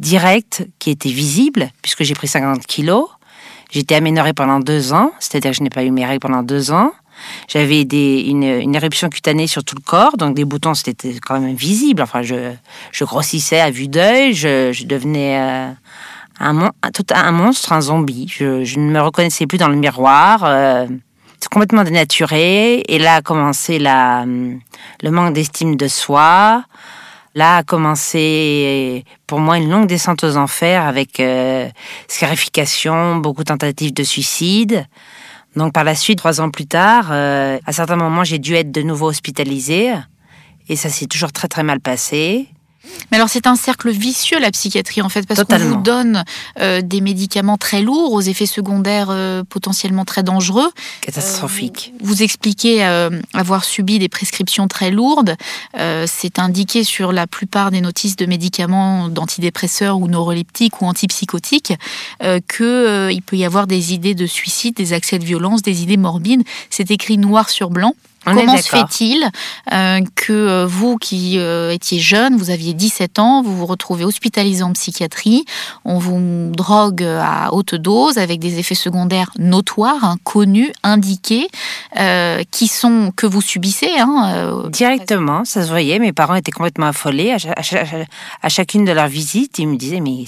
directes 0.00 0.66
qui 0.78 0.90
étaient 0.90 1.08
visibles, 1.10 1.70
puisque 1.82 2.04
j'ai 2.04 2.14
pris 2.14 2.28
50 2.28 2.66
kilos. 2.66 3.08
J'étais 3.70 3.96
aménorée 3.96 4.32
pendant 4.32 4.60
deux 4.60 4.92
ans, 4.92 5.12
c'est-à-dire 5.18 5.50
que 5.50 5.56
je 5.58 5.62
n'ai 5.62 5.70
pas 5.70 5.84
eu 5.84 5.90
mes 5.90 6.06
règles 6.06 6.20
pendant 6.20 6.42
deux 6.42 6.72
ans. 6.72 6.92
J'avais 7.48 7.82
une, 7.82 8.74
éruption 8.74 9.08
cutanée 9.08 9.46
sur 9.46 9.64
tout 9.64 9.74
le 9.76 9.82
corps, 9.82 10.16
donc 10.16 10.34
des 10.34 10.44
boutons, 10.44 10.74
c'était 10.74 11.14
quand 11.24 11.40
même 11.40 11.54
visible. 11.54 12.02
Enfin, 12.02 12.22
je, 12.22 13.04
grossissais 13.04 13.60
à 13.60 13.70
vue 13.70 13.88
d'œil, 13.88 14.34
je, 14.34 14.84
devenais 14.84 15.38
euh, 15.38 15.70
un, 16.40 16.70
un, 17.14 17.32
monstre, 17.32 17.72
un 17.72 17.80
zombie. 17.80 18.26
Je, 18.28 18.78
ne 18.78 18.90
me 18.90 19.00
reconnaissais 19.00 19.46
plus 19.46 19.58
dans 19.58 19.68
le 19.68 19.76
miroir. 19.76 20.44
Euh, 20.44 20.86
complètement 21.50 21.84
dénaturé. 21.84 22.82
Et 22.88 22.98
là 22.98 23.16
a 23.16 23.22
commencé 23.22 23.78
la, 23.78 24.24
le 24.26 25.10
manque 25.10 25.34
d'estime 25.34 25.76
de 25.76 25.88
soi. 25.88 26.64
Là 27.34 27.58
a 27.58 27.62
commencé 27.62 29.04
pour 29.26 29.38
moi 29.38 29.58
une 29.58 29.70
longue 29.70 29.86
descente 29.86 30.24
aux 30.24 30.36
enfers 30.36 30.84
avec 30.86 31.20
euh, 31.20 31.68
scarification, 32.08 33.16
beaucoup 33.16 33.42
de 33.42 33.48
tentatives 33.48 33.92
de 33.92 34.02
suicide. 34.02 34.86
Donc 35.56 35.72
par 35.72 35.84
la 35.84 35.94
suite, 35.94 36.18
trois 36.18 36.40
ans 36.40 36.50
plus 36.50 36.66
tard, 36.66 37.08
euh, 37.10 37.58
à 37.64 37.72
certains 37.72 37.96
moments, 37.96 38.24
j'ai 38.24 38.38
dû 38.38 38.54
être 38.54 38.70
de 38.70 38.82
nouveau 38.82 39.08
hospitalisée. 39.08 39.92
Et 40.68 40.76
ça 40.76 40.90
s'est 40.90 41.06
toujours 41.06 41.32
très 41.32 41.48
très 41.48 41.62
mal 41.62 41.80
passé. 41.80 42.48
Mais 43.10 43.16
alors 43.16 43.28
c'est 43.28 43.46
un 43.46 43.56
cercle 43.56 43.90
vicieux 43.90 44.38
la 44.38 44.50
psychiatrie 44.50 45.02
en 45.02 45.08
fait 45.08 45.26
parce 45.26 45.44
qu'on 45.44 45.58
vous 45.58 45.82
donne 45.82 46.24
euh, 46.60 46.80
des 46.82 47.00
médicaments 47.00 47.56
très 47.56 47.82
lourds 47.82 48.12
aux 48.12 48.20
effets 48.20 48.46
secondaires 48.46 49.08
euh, 49.10 49.42
potentiellement 49.48 50.04
très 50.04 50.22
dangereux. 50.22 50.70
Catastrophique. 51.00 51.92
Euh, 51.94 51.98
vous, 52.04 52.22
expliquez 52.22 52.84
avoir 53.32 53.64
subi 53.64 53.98
des 53.98 54.08
prescriptions 54.08 54.66
très 54.68 54.90
lourdes. 54.90 55.36
c'est 56.06 56.38
indiqué 56.38 56.84
sur 56.84 57.12
la 57.12 57.26
plupart 57.26 57.70
des 57.70 57.80
notices 57.80 58.16
de 58.16 58.26
médicaments 58.26 59.08
d'antidépresseurs 59.08 59.98
ou 59.98 60.08
neuroleptiques 60.08 60.82
ou 60.82 60.86
antipsychotiques 60.86 61.74
qu'il 62.20 63.22
peut 63.22 63.36
y 63.36 63.44
avoir 63.44 63.66
des 63.66 63.92
idées 63.94 64.14
de 64.14 64.26
suicide, 64.26 64.74
des 64.74 64.92
accès 64.92 65.18
de 65.18 65.24
violence, 65.24 65.62
des 65.62 65.82
idées 65.82 65.96
morbides. 65.96 66.42
C'est 66.70 66.90
écrit 66.90 67.18
noir 67.18 67.48
sur 67.50 67.70
blanc. 67.70 67.94
Comment 68.34 68.56
se 68.56 68.68
fait-il 68.68 69.30
euh, 69.72 70.00
que 70.14 70.32
euh, 70.32 70.66
vous 70.66 70.96
qui 70.96 71.38
euh, 71.38 71.70
étiez 71.70 71.98
jeune, 71.98 72.36
vous 72.36 72.50
aviez 72.50 72.74
17 72.74 73.18
ans, 73.18 73.42
vous 73.42 73.56
vous 73.56 73.66
retrouvez 73.66 74.04
hospitalisé 74.04 74.62
en 74.62 74.72
psychiatrie, 74.72 75.44
on 75.84 75.98
vous 75.98 76.50
drogue 76.50 77.02
à 77.02 77.52
haute 77.52 77.74
dose 77.74 78.18
avec 78.18 78.40
des 78.40 78.58
effets 78.58 78.74
secondaires 78.74 79.30
notoires, 79.38 80.04
hein, 80.04 80.16
connus, 80.24 80.72
indiqués, 80.82 81.48
qui 82.50 82.68
sont 82.68 83.12
que 83.16 83.26
vous 83.26 83.40
subissez 83.40 83.90
hein, 83.98 84.62
Directement, 84.68 85.44
ça 85.44 85.62
se 85.62 85.68
voyait, 85.68 85.98
mes 85.98 86.12
parents 86.12 86.34
étaient 86.34 86.52
complètement 86.52 86.86
affolés. 86.86 87.34
À, 88.42 88.48
chacune 88.48 88.84
de 88.84 88.92
leurs 88.92 89.08
visites, 89.08 89.58
ils 89.58 89.68
me 89.68 89.76
disaient, 89.76 90.00
mais 90.00 90.24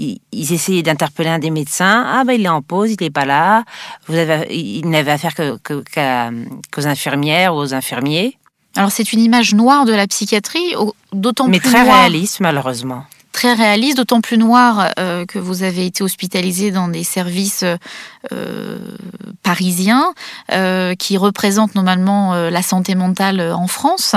ils, 0.00 0.52
essayaient 0.52 0.82
d'interpeller 0.82 1.28
un 1.28 1.38
des 1.38 1.50
médecins. 1.50 2.04
Ah 2.06 2.24
ben 2.24 2.34
il 2.34 2.44
est 2.44 2.48
en 2.48 2.62
pause, 2.62 2.90
il 2.92 2.96
n'est 3.00 3.10
pas 3.10 3.24
là. 3.24 3.64
Vous 4.06 4.16
avez, 4.16 4.46
il 4.54 4.88
n'avait 4.88 5.12
affaire 5.12 5.34
que, 5.34 5.58
qu'aux 5.58 6.86
infirmières 6.86 7.54
ou 7.54 7.58
aux 7.58 7.74
infirmiers. 7.74 8.36
Alors 8.76 8.90
c'est 8.90 9.12
une 9.12 9.20
image 9.20 9.54
noire 9.54 9.84
de 9.84 9.92
la 9.92 10.06
psychiatrie, 10.06 10.74
d'autant 11.12 11.44
plus 11.44 11.52
Mais 11.52 11.60
très 11.60 11.82
réaliste 11.82 12.40
malheureusement. 12.40 13.04
Très 13.32 13.54
réaliste, 13.54 13.96
d'autant 13.96 14.20
plus 14.20 14.38
noir 14.38 14.90
euh, 14.98 15.24
que 15.24 15.38
vous 15.38 15.62
avez 15.62 15.86
été 15.86 16.02
hospitalisé 16.02 16.72
dans 16.72 16.88
des 16.88 17.04
services 17.04 17.64
euh, 18.32 18.78
parisiens 19.44 20.12
euh, 20.50 20.96
qui 20.96 21.16
représentent 21.16 21.76
normalement 21.76 22.34
la 22.34 22.62
santé 22.62 22.96
mentale 22.96 23.40
en 23.40 23.68
France 23.68 24.16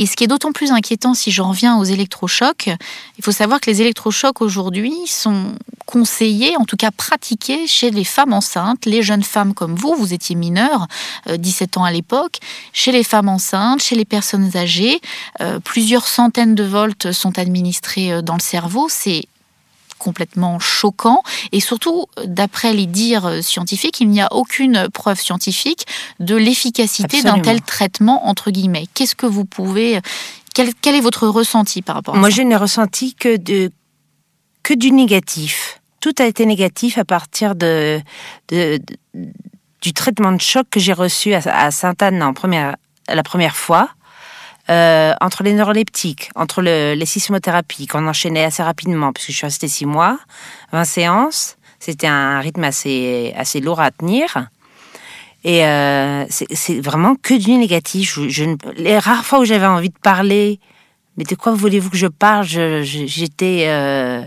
et 0.00 0.06
ce 0.06 0.16
qui 0.16 0.24
est 0.24 0.28
d'autant 0.28 0.52
plus 0.52 0.72
inquiétant 0.72 1.12
si 1.12 1.30
j'en 1.30 1.50
reviens 1.50 1.76
aux 1.76 1.84
électrochocs, 1.84 2.70
il 3.18 3.22
faut 3.22 3.32
savoir 3.32 3.60
que 3.60 3.70
les 3.70 3.82
électrochocs 3.82 4.40
aujourd'hui 4.40 4.94
sont 5.06 5.52
conseillés, 5.84 6.56
en 6.56 6.64
tout 6.64 6.78
cas 6.78 6.90
pratiqués 6.90 7.66
chez 7.66 7.90
les 7.90 8.04
femmes 8.04 8.32
enceintes, 8.32 8.86
les 8.86 9.02
jeunes 9.02 9.22
femmes 9.22 9.52
comme 9.52 9.74
vous, 9.74 9.94
vous 9.94 10.14
étiez 10.14 10.36
mineure, 10.36 10.86
17 11.28 11.76
euh, 11.76 11.80
ans 11.80 11.84
à 11.84 11.92
l'époque, 11.92 12.38
chez 12.72 12.92
les 12.92 13.04
femmes 13.04 13.28
enceintes, 13.28 13.82
chez 13.82 13.94
les 13.94 14.06
personnes 14.06 14.56
âgées. 14.56 15.02
Euh, 15.42 15.60
plusieurs 15.60 16.06
centaines 16.06 16.54
de 16.54 16.64
volts 16.64 17.12
sont 17.12 17.38
administrés 17.38 18.10
euh, 18.10 18.22
dans 18.22 18.36
le 18.36 18.40
cerveau. 18.40 18.86
C'est 18.88 19.26
complètement 20.00 20.58
choquant. 20.58 21.22
Et 21.52 21.60
surtout, 21.60 22.06
d'après 22.24 22.72
les 22.72 22.86
dires 22.86 23.44
scientifiques, 23.44 24.00
il 24.00 24.08
n'y 24.08 24.20
a 24.20 24.32
aucune 24.32 24.88
preuve 24.92 25.20
scientifique 25.20 25.86
de 26.18 26.34
l'efficacité 26.34 27.22
d'un 27.22 27.38
tel 27.38 27.60
traitement, 27.60 28.26
entre 28.26 28.50
guillemets. 28.50 28.86
Qu'est-ce 28.94 29.14
que 29.14 29.26
vous 29.26 29.44
pouvez... 29.44 30.00
Quel, 30.54 30.94
est 30.94 31.00
votre 31.00 31.28
ressenti 31.28 31.80
par 31.80 31.94
rapport 31.94 32.14
à 32.14 32.18
Moi, 32.18 32.30
ça 32.30 32.36
Moi, 32.36 32.44
je 32.44 32.48
n'ai 32.48 32.56
ressenti 32.56 33.14
que, 33.14 33.36
de, 33.36 33.70
que 34.62 34.74
du 34.74 34.90
négatif. 34.90 35.80
Tout 36.00 36.14
a 36.18 36.24
été 36.24 36.44
négatif 36.44 36.98
à 36.98 37.04
partir 37.04 37.54
de, 37.54 38.00
de, 38.48 38.80
du 39.80 39.92
traitement 39.92 40.32
de 40.32 40.40
choc 40.40 40.66
que 40.70 40.80
j'ai 40.80 40.92
reçu 40.92 41.34
à, 41.34 41.70
Sainte-Anne 41.70 42.22
en 42.22 42.34
première, 42.34 42.76
la 43.08 43.22
première 43.22 43.56
fois. 43.56 43.90
Euh, 44.70 45.14
entre 45.20 45.42
les 45.42 45.52
neuroleptiques, 45.52 46.30
entre 46.36 46.62
les 46.62 47.06
sismothérapies 47.06 47.88
qu'on 47.88 48.06
enchaînait 48.06 48.44
assez 48.44 48.62
rapidement, 48.62 49.12
puisque 49.12 49.32
je 49.32 49.36
suis 49.36 49.46
restée 49.46 49.66
six 49.66 49.84
mois, 49.86 50.16
20 50.70 50.84
séances, 50.84 51.56
c'était 51.80 52.06
un 52.06 52.38
rythme 52.38 52.62
assez, 52.62 53.34
assez 53.36 53.60
lourd 53.60 53.80
à 53.80 53.90
tenir. 53.90 54.48
Et 55.42 55.64
euh, 55.64 56.24
c'est 56.28 56.80
vraiment 56.80 57.16
que 57.16 57.34
du 57.34 57.52
négatif. 57.52 58.18
Les 58.76 58.98
rares 58.98 59.24
fois 59.24 59.40
où 59.40 59.44
j'avais 59.44 59.66
envie 59.66 59.88
de 59.88 59.98
parler, 60.00 60.60
mais 61.16 61.24
de 61.24 61.34
quoi 61.34 61.52
voulez-vous 61.52 61.90
que 61.90 61.96
je 61.96 62.06
parle? 62.06 62.44
J'étais 62.44 63.64
euh, 63.66 64.22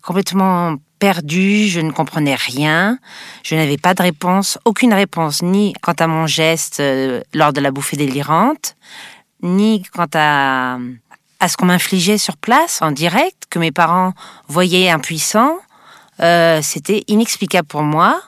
complètement 0.00 0.76
perdue, 0.98 1.66
je 1.66 1.80
ne 1.80 1.90
comprenais 1.90 2.36
rien, 2.36 2.98
je 3.42 3.54
n'avais 3.54 3.76
pas 3.76 3.92
de 3.92 4.02
réponse, 4.02 4.58
aucune 4.64 4.94
réponse, 4.94 5.42
ni 5.42 5.74
quant 5.82 5.92
à 5.92 6.06
mon 6.06 6.26
geste 6.26 6.82
lors 7.34 7.52
de 7.52 7.60
la 7.60 7.70
bouffée 7.70 7.98
délirante, 7.98 8.76
ni 9.42 9.82
quant 9.82 10.06
à, 10.14 10.78
à 11.40 11.48
ce 11.48 11.56
qu'on 11.56 11.66
m'infligeait 11.66 12.18
sur 12.18 12.36
place, 12.36 12.80
en 12.82 12.90
direct, 12.90 13.44
que 13.50 13.58
mes 13.58 13.72
parents 13.72 14.12
voyaient 14.48 14.90
impuissants. 14.90 15.58
Euh, 16.20 16.60
c'était 16.62 17.04
inexplicable 17.08 17.68
pour 17.68 17.82
moi. 17.82 18.20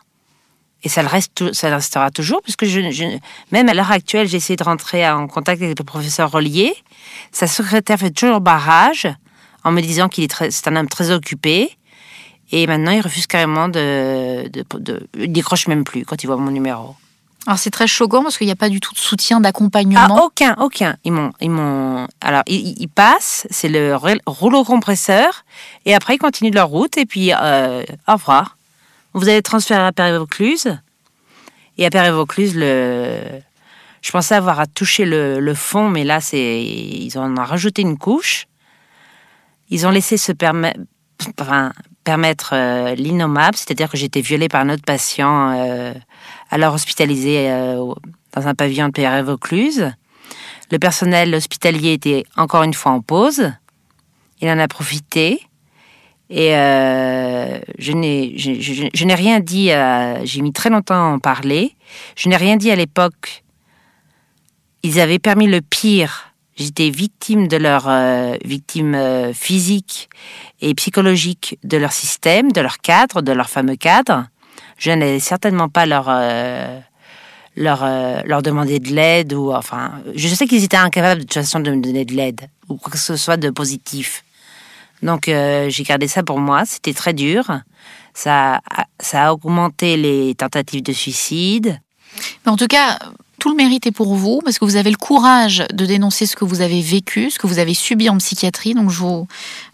Et 0.84 0.88
ça 0.88 1.02
le, 1.02 1.08
reste, 1.08 1.52
ça 1.52 1.74
restera 1.74 2.10
toujours, 2.10 2.40
puisque 2.42 2.64
je, 2.64 3.18
même 3.50 3.68
à 3.68 3.74
l'heure 3.74 3.90
actuelle, 3.90 4.28
j'essaie 4.28 4.54
de 4.54 4.62
rentrer 4.62 5.08
en 5.08 5.26
contact 5.26 5.60
avec 5.60 5.78
le 5.78 5.84
professeur 5.84 6.30
Rollier. 6.30 6.72
Sa 7.32 7.46
secrétaire 7.46 7.98
fait 7.98 8.10
toujours 8.10 8.40
barrage 8.40 9.08
en 9.64 9.72
me 9.72 9.80
disant 9.80 10.08
qu'il 10.08 10.24
est 10.24 10.50
c'est 10.50 10.68
un 10.68 10.76
homme 10.76 10.88
très 10.88 11.10
occupé. 11.10 11.76
Et 12.52 12.66
maintenant, 12.66 12.92
il 12.92 13.00
refuse 13.00 13.26
carrément 13.26 13.68
de, 13.68 14.48
de, 14.48 15.08
décroche 15.26 15.66
même 15.66 15.84
plus 15.84 16.04
quand 16.04 16.22
il 16.22 16.26
voit 16.26 16.36
mon 16.36 16.50
numéro. 16.50 16.94
Alors 17.46 17.58
c'est 17.58 17.70
très 17.70 17.86
choquant 17.86 18.22
parce 18.22 18.36
qu'il 18.36 18.46
n'y 18.46 18.52
a 18.52 18.56
pas 18.56 18.68
du 18.68 18.80
tout 18.80 18.92
de 18.92 18.98
soutien, 18.98 19.40
d'accompagnement. 19.40 20.18
Ah, 20.18 20.24
aucun, 20.24 20.54
aucun. 20.58 20.96
Ils 21.04 21.12
m'ont, 21.12 21.32
ils 21.40 21.50
m'ont. 21.50 22.06
Alors 22.20 22.42
ils, 22.46 22.88
passent, 22.88 23.46
c'est 23.50 23.68
le 23.68 23.96
rouleau 24.26 24.64
compresseur, 24.64 25.44
et 25.86 25.94
après 25.94 26.16
ils 26.16 26.18
continuent 26.18 26.52
leur 26.52 26.68
route 26.68 26.98
et 26.98 27.06
puis 27.06 27.32
euh, 27.32 27.84
au 28.06 28.12
revoir. 28.12 28.56
Vous 29.14 29.28
allez 29.28 29.42
transférer 29.42 29.80
à 29.80 29.92
Père-Vaucluse, 29.92 30.78
et 31.78 31.86
à 31.86 31.90
Père-Vaucluse 31.90 32.54
le. 32.54 33.20
Je 34.00 34.12
pensais 34.12 34.34
avoir 34.34 34.60
à 34.60 34.66
toucher 34.66 35.04
le, 35.04 35.54
fond, 35.54 35.88
mais 35.88 36.04
là 36.04 36.20
c'est, 36.20 36.62
ils 36.62 37.18
en 37.18 37.36
ont 37.36 37.44
rajouté 37.44 37.82
une 37.82 37.98
couche. 37.98 38.46
Ils 39.70 39.86
ont 39.86 39.90
laissé 39.90 40.16
se 40.16 40.32
permettre, 40.32 40.80
enfin, 41.40 41.72
permettre 42.04 42.54
euh, 42.54 42.94
l'innommable, 42.94 43.56
c'est-à-dire 43.56 43.90
que 43.90 43.98
j'étais 43.98 44.22
violée 44.22 44.48
par 44.48 44.62
un 44.62 44.70
autre 44.70 44.84
patient. 44.84 45.50
Euh, 45.50 45.92
alors 46.50 46.72
hospitalisé 46.72 47.50
euh, 47.50 47.92
dans 48.34 48.48
un 48.48 48.54
pavillon 48.54 48.86
de 48.86 48.92
Pierre 48.92 49.22
Vaucluse. 49.22 49.92
Le 50.70 50.78
personnel 50.78 51.34
hospitalier 51.34 51.92
était 51.92 52.24
encore 52.36 52.62
une 52.62 52.72
fois 52.72 52.92
en 52.92 53.00
pause. 53.00 53.52
Il 54.40 54.48
en 54.48 54.58
a 54.58 54.68
profité. 54.68 55.40
Et 56.30 56.56
euh, 56.56 57.58
je 57.78 57.92
n'ai 57.92 59.14
rien 59.14 59.40
dit, 59.40 59.70
j'ai 60.24 60.42
mis 60.42 60.52
très 60.52 60.70
longtemps 60.70 61.10
à 61.10 61.14
en 61.14 61.18
parler. 61.18 61.74
Je 62.16 62.28
n'ai 62.28 62.36
rien 62.36 62.56
dit 62.56 62.70
à 62.70 62.76
l'époque. 62.76 63.44
Ils 64.82 65.00
avaient 65.00 65.18
permis 65.18 65.46
le 65.46 65.60
pire. 65.60 66.27
J'étais 66.58 66.90
victime 66.90 67.48
de 67.48 67.56
leur 67.56 67.88
euh, 67.88 68.36
victime 68.44 69.32
physique 69.32 70.10
et 70.60 70.74
psychologique 70.74 71.58
de 71.64 71.76
leur 71.76 71.92
système, 71.92 72.52
de 72.52 72.60
leur 72.60 72.78
cadre, 72.78 73.22
de 73.22 73.32
leur 73.32 73.48
fameux 73.48 73.76
cadre 73.76 74.26
je 74.78 74.90
n'allais 74.90 75.20
certainement 75.20 75.68
pas 75.68 75.86
leur, 75.86 76.06
euh, 76.08 76.78
leur, 77.56 77.82
euh, 77.82 78.22
leur 78.24 78.42
demander 78.42 78.78
de 78.78 78.88
l'aide. 78.88 79.34
ou 79.34 79.52
enfin, 79.52 80.00
Je 80.14 80.28
sais 80.28 80.46
qu'ils 80.46 80.64
étaient 80.64 80.76
incapables 80.76 81.20
de 81.20 81.24
toute 81.24 81.34
façon 81.34 81.60
de 81.60 81.70
me 81.70 81.82
donner 81.82 82.04
de 82.04 82.14
l'aide 82.14 82.48
ou 82.68 82.76
quoi 82.76 82.92
que 82.92 82.98
ce 82.98 83.16
soit 83.16 83.36
de 83.36 83.50
positif. 83.50 84.24
Donc 85.02 85.28
euh, 85.28 85.68
j'ai 85.68 85.82
gardé 85.82 86.08
ça 86.08 86.22
pour 86.22 86.38
moi, 86.38 86.64
c'était 86.64 86.94
très 86.94 87.12
dur. 87.12 87.44
Ça, 88.14 88.60
ça 88.98 89.26
a 89.26 89.32
augmenté 89.32 89.96
les 89.96 90.34
tentatives 90.34 90.82
de 90.82 90.92
suicide. 90.92 91.80
Mais 92.44 92.52
en 92.52 92.56
tout 92.56 92.66
cas, 92.66 92.98
tout 93.38 93.50
le 93.50 93.56
mérite 93.56 93.86
est 93.86 93.92
pour 93.92 94.14
vous, 94.14 94.40
parce 94.44 94.58
que 94.58 94.64
vous 94.64 94.76
avez 94.76 94.90
le 94.90 94.96
courage 94.96 95.64
de 95.72 95.86
dénoncer 95.86 96.26
ce 96.26 96.36
que 96.36 96.44
vous 96.44 96.60
avez 96.60 96.80
vécu, 96.80 97.30
ce 97.30 97.38
que 97.38 97.46
vous 97.46 97.58
avez 97.58 97.74
subi 97.74 98.08
en 98.08 98.18
psychiatrie. 98.18 98.74
Donc 98.74 98.90
je 98.90 98.98
vous 98.98 99.26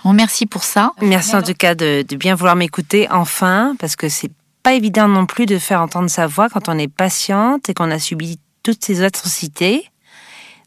remercie 0.03 0.47
pour 0.47 0.65
ça. 0.65 0.93
Merci 1.01 1.35
en 1.35 1.43
tout 1.43 1.55
cas 1.55 1.75
de, 1.75 2.05
de 2.07 2.17
bien 2.17 2.35
vouloir 2.35 2.57
m'écouter, 2.57 3.09
enfin, 3.11 3.75
parce 3.79 3.97
que 3.97 4.09
c'est 4.09 4.31
pas 4.63 4.75
évident 4.75 5.09
non 5.09 5.27
plus 5.27 5.47
de 5.47 5.59
faire 5.59 5.81
entendre 5.81 6.09
sa 6.09 6.27
voix 6.27 6.49
quand 6.49 6.69
on 6.69 6.79
est 6.79 6.89
patiente 6.89 7.69
et 7.69 7.75
qu'on 7.75 7.91
a 7.91 7.99
subi 7.99 8.39
toutes 8.63 8.85
ces 8.85 9.03
atrocités. 9.03 9.91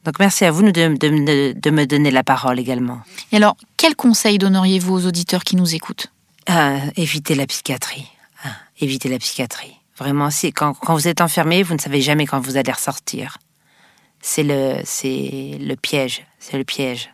Donc 0.05 0.19
merci 0.19 0.45
à 0.45 0.51
vous 0.51 0.61
de, 0.71 0.71
de, 0.71 1.69
me 1.71 1.85
donner 1.85 2.11
la 2.11 2.23
parole 2.23 2.59
également. 2.59 3.01
Et 3.31 3.37
alors, 3.37 3.57
quel 3.75 3.95
conseil 3.95 4.37
donneriez-vous 4.37 4.93
aux 4.93 5.05
auditeurs 5.05 5.43
qui 5.43 5.55
nous 5.55 5.75
écoutent? 5.75 6.07
Euh, 6.49 6.77
Évitez 6.95 7.35
la 7.35 7.45
psychiatrie. 7.45 8.07
Ah, 8.45 8.49
évitez 8.79 9.09
la 9.09 9.17
psychiatrie. 9.19 9.76
Vraiment, 9.97 10.29
quand, 10.53 10.93
vous 10.93 11.07
êtes 11.07 11.21
enfermé, 11.21 11.63
vous 11.63 11.73
ne 11.73 11.79
savez 11.79 12.01
jamais 12.01 12.27
quand 12.27 12.39
vous 12.39 12.57
allez 12.57 12.71
ressortir. 12.71 13.39
C'est 14.21 14.43
le, 14.43 15.75
piège. 15.75 16.23
C'est 16.39 16.57
le 16.57 16.63
piège. 16.63 17.09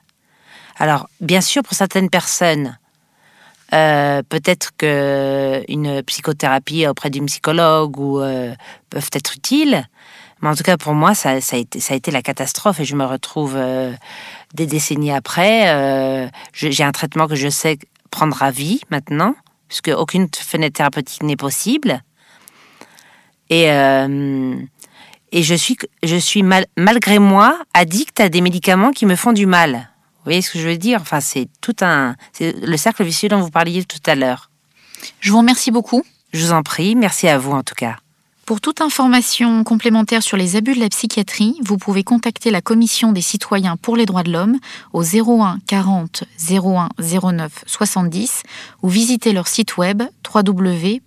Alors, 0.77 1.07
bien 1.21 1.39
sûr, 1.39 1.63
pour 1.63 1.75
certaines 1.75 2.09
personnes, 2.09 2.77
euh, 3.73 4.21
peut-être 4.27 4.75
qu'une 4.75 6.03
psychothérapie 6.03 6.85
auprès 6.87 7.09
d'une 7.09 7.27
psychologue 7.27 7.97
ou 7.97 8.19
euh, 8.19 8.53
peuvent 8.89 9.09
être 9.13 9.35
utiles. 9.35 9.85
Mais 10.41 10.49
en 10.49 10.55
tout 10.55 10.63
cas, 10.63 10.75
pour 10.75 10.93
moi, 10.93 11.15
ça, 11.15 11.29
a, 11.29 11.55
été, 11.55 11.79
ça 11.79 11.93
a 11.93 11.97
été 11.97 12.11
la 12.11 12.21
catastrophe 12.21 12.81
et 12.81 12.85
je 12.85 12.95
me 12.95 13.05
retrouve 13.05 13.53
euh, 13.55 13.93
des 14.53 14.65
décennies 14.65 15.13
après. 15.13 16.29
J'ai 16.53 16.83
un 16.83 16.91
traitement 16.91 17.27
que 17.27 17.35
je 17.35 17.47
sais 17.47 17.79
prendre 18.11 18.43
à 18.43 18.51
vie 18.51 18.81
maintenant, 18.89 19.35
puisque 19.69 19.91
aucune 19.95 20.27
fenêtre 20.35 20.75
thérapeutique 20.75 21.23
n'est 21.23 21.37
possible. 21.37 22.03
Et, 23.49 23.65
et 23.65 25.43
je 25.43 25.55
suis, 25.55 25.77
je 26.03 26.15
suis 26.15 26.43
malgré 26.43 27.19
moi 27.19 27.59
addict 27.73 28.19
à 28.19 28.29
des 28.29 28.41
médicaments 28.41 28.91
qui 28.91 29.05
me 29.05 29.15
font 29.15 29.33
du 29.33 29.45
mal. 29.45 29.89
Vous 30.17 30.29
voyez 30.29 30.41
ce 30.41 30.51
que 30.51 30.59
je 30.59 30.67
veux 30.69 30.77
dire? 30.77 31.01
Enfin, 31.01 31.19
c'est 31.19 31.49
tout 31.59 31.75
un. 31.81 32.15
C'est 32.31 32.55
le 32.65 32.77
cercle 32.77 33.03
vicieux 33.03 33.27
dont 33.27 33.41
vous 33.41 33.49
parliez 33.49 33.83
tout 33.83 33.99
à 34.05 34.15
l'heure. 34.15 34.49
Je 35.19 35.31
vous 35.31 35.39
remercie 35.39 35.69
beaucoup. 35.69 36.03
Je 36.31 36.45
vous 36.45 36.53
en 36.53 36.63
prie. 36.63 36.95
Merci 36.95 37.27
à 37.27 37.37
vous, 37.37 37.51
en 37.51 37.61
tout 37.63 37.75
cas. 37.75 37.97
Pour 38.45 38.61
toute 38.61 38.81
information 38.81 39.63
complémentaire 39.63 40.21
sur 40.21 40.37
les 40.37 40.55
abus 40.55 40.75
de 40.75 40.79
la 40.81 40.89
psychiatrie, 40.89 41.57
vous 41.63 41.77
pouvez 41.77 42.03
contacter 42.03 42.51
la 42.51 42.61
Commission 42.61 43.11
des 43.11 43.21
citoyens 43.21 43.77
pour 43.77 43.95
les 43.95 44.05
droits 44.05 44.23
de 44.23 44.31
l'homme 44.31 44.59
au 44.91 45.01
01 45.03 45.59
40 45.65 46.25
01 46.49 46.89
09 46.99 47.63
70 47.65 48.43
ou 48.81 48.89
visiter 48.89 49.31
leur 49.31 49.47
site 49.47 49.77
web 49.77 50.03
www.ccdh.fr. 50.33 51.03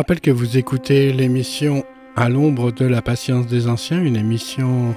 rappelle 0.00 0.22
que 0.22 0.30
vous 0.30 0.56
écoutez 0.56 1.12
l'émission 1.12 1.84
À 2.16 2.30
l'ombre 2.30 2.72
de 2.72 2.86
la 2.86 3.02
patience 3.02 3.46
des 3.46 3.68
anciens, 3.68 4.02
une 4.02 4.16
émission 4.16 4.94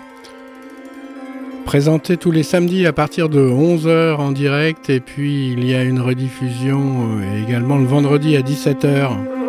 présentée 1.66 2.16
tous 2.16 2.32
les 2.32 2.44
samedis 2.44 2.88
à 2.88 2.94
partir 2.94 3.28
de 3.28 3.42
11h 3.42 4.16
en 4.16 4.32
direct 4.32 4.90
et 4.90 5.02
puis 5.02 5.52
il 5.52 5.68
y 5.68 5.76
a 5.76 5.84
une 5.84 6.00
rediffusion 6.00 7.20
euh, 7.20 7.44
également 7.44 7.80
le 7.80 7.86
vendredi 7.86 8.38
à 8.38 8.42
17h. 8.42 9.43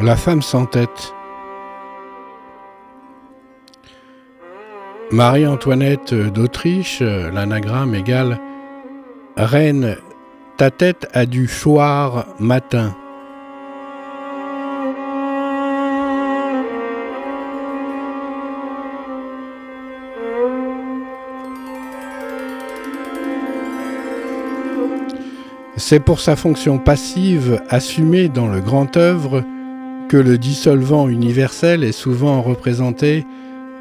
La 0.00 0.16
femme 0.16 0.42
sans 0.42 0.66
tête. 0.66 1.14
Marie-Antoinette 5.12 6.12
d'Autriche, 6.12 7.00
l'anagramme 7.00 7.94
égale 7.94 8.40
Reine, 9.36 9.96
ta 10.56 10.70
tête 10.70 11.08
a 11.12 11.26
du 11.26 11.48
choir 11.48 12.26
matin. 12.40 12.94
C'est 25.76 26.00
pour 26.00 26.20
sa 26.20 26.34
fonction 26.34 26.78
passive 26.78 27.62
assumée 27.68 28.28
dans 28.28 28.48
le 28.48 28.60
grand 28.60 28.96
œuvre 28.96 29.44
le 30.16 30.38
dissolvant 30.38 31.08
universel 31.08 31.84
est 31.84 31.92
souvent 31.92 32.42
représenté 32.42 33.24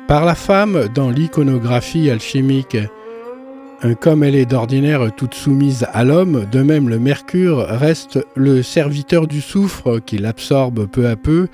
par 0.07 0.25
la 0.25 0.35
femme 0.35 0.87
dans 0.93 1.09
l'iconographie 1.09 2.09
alchimique. 2.09 2.77
Comme 3.99 4.23
elle 4.23 4.35
est 4.35 4.45
d'ordinaire 4.45 5.13
toute 5.15 5.33
soumise 5.33 5.85
à 5.91 6.03
l'homme, 6.03 6.45
de 6.51 6.61
même 6.61 6.89
le 6.89 6.99
mercure 6.99 7.59
reste 7.67 8.25
le 8.35 8.63
serviteur 8.63 9.27
du 9.27 9.41
soufre 9.41 9.99
qui 9.99 10.17
l'absorbe 10.17 10.87
peu 10.87 11.07
à 11.07 11.15
peu 11.15 11.47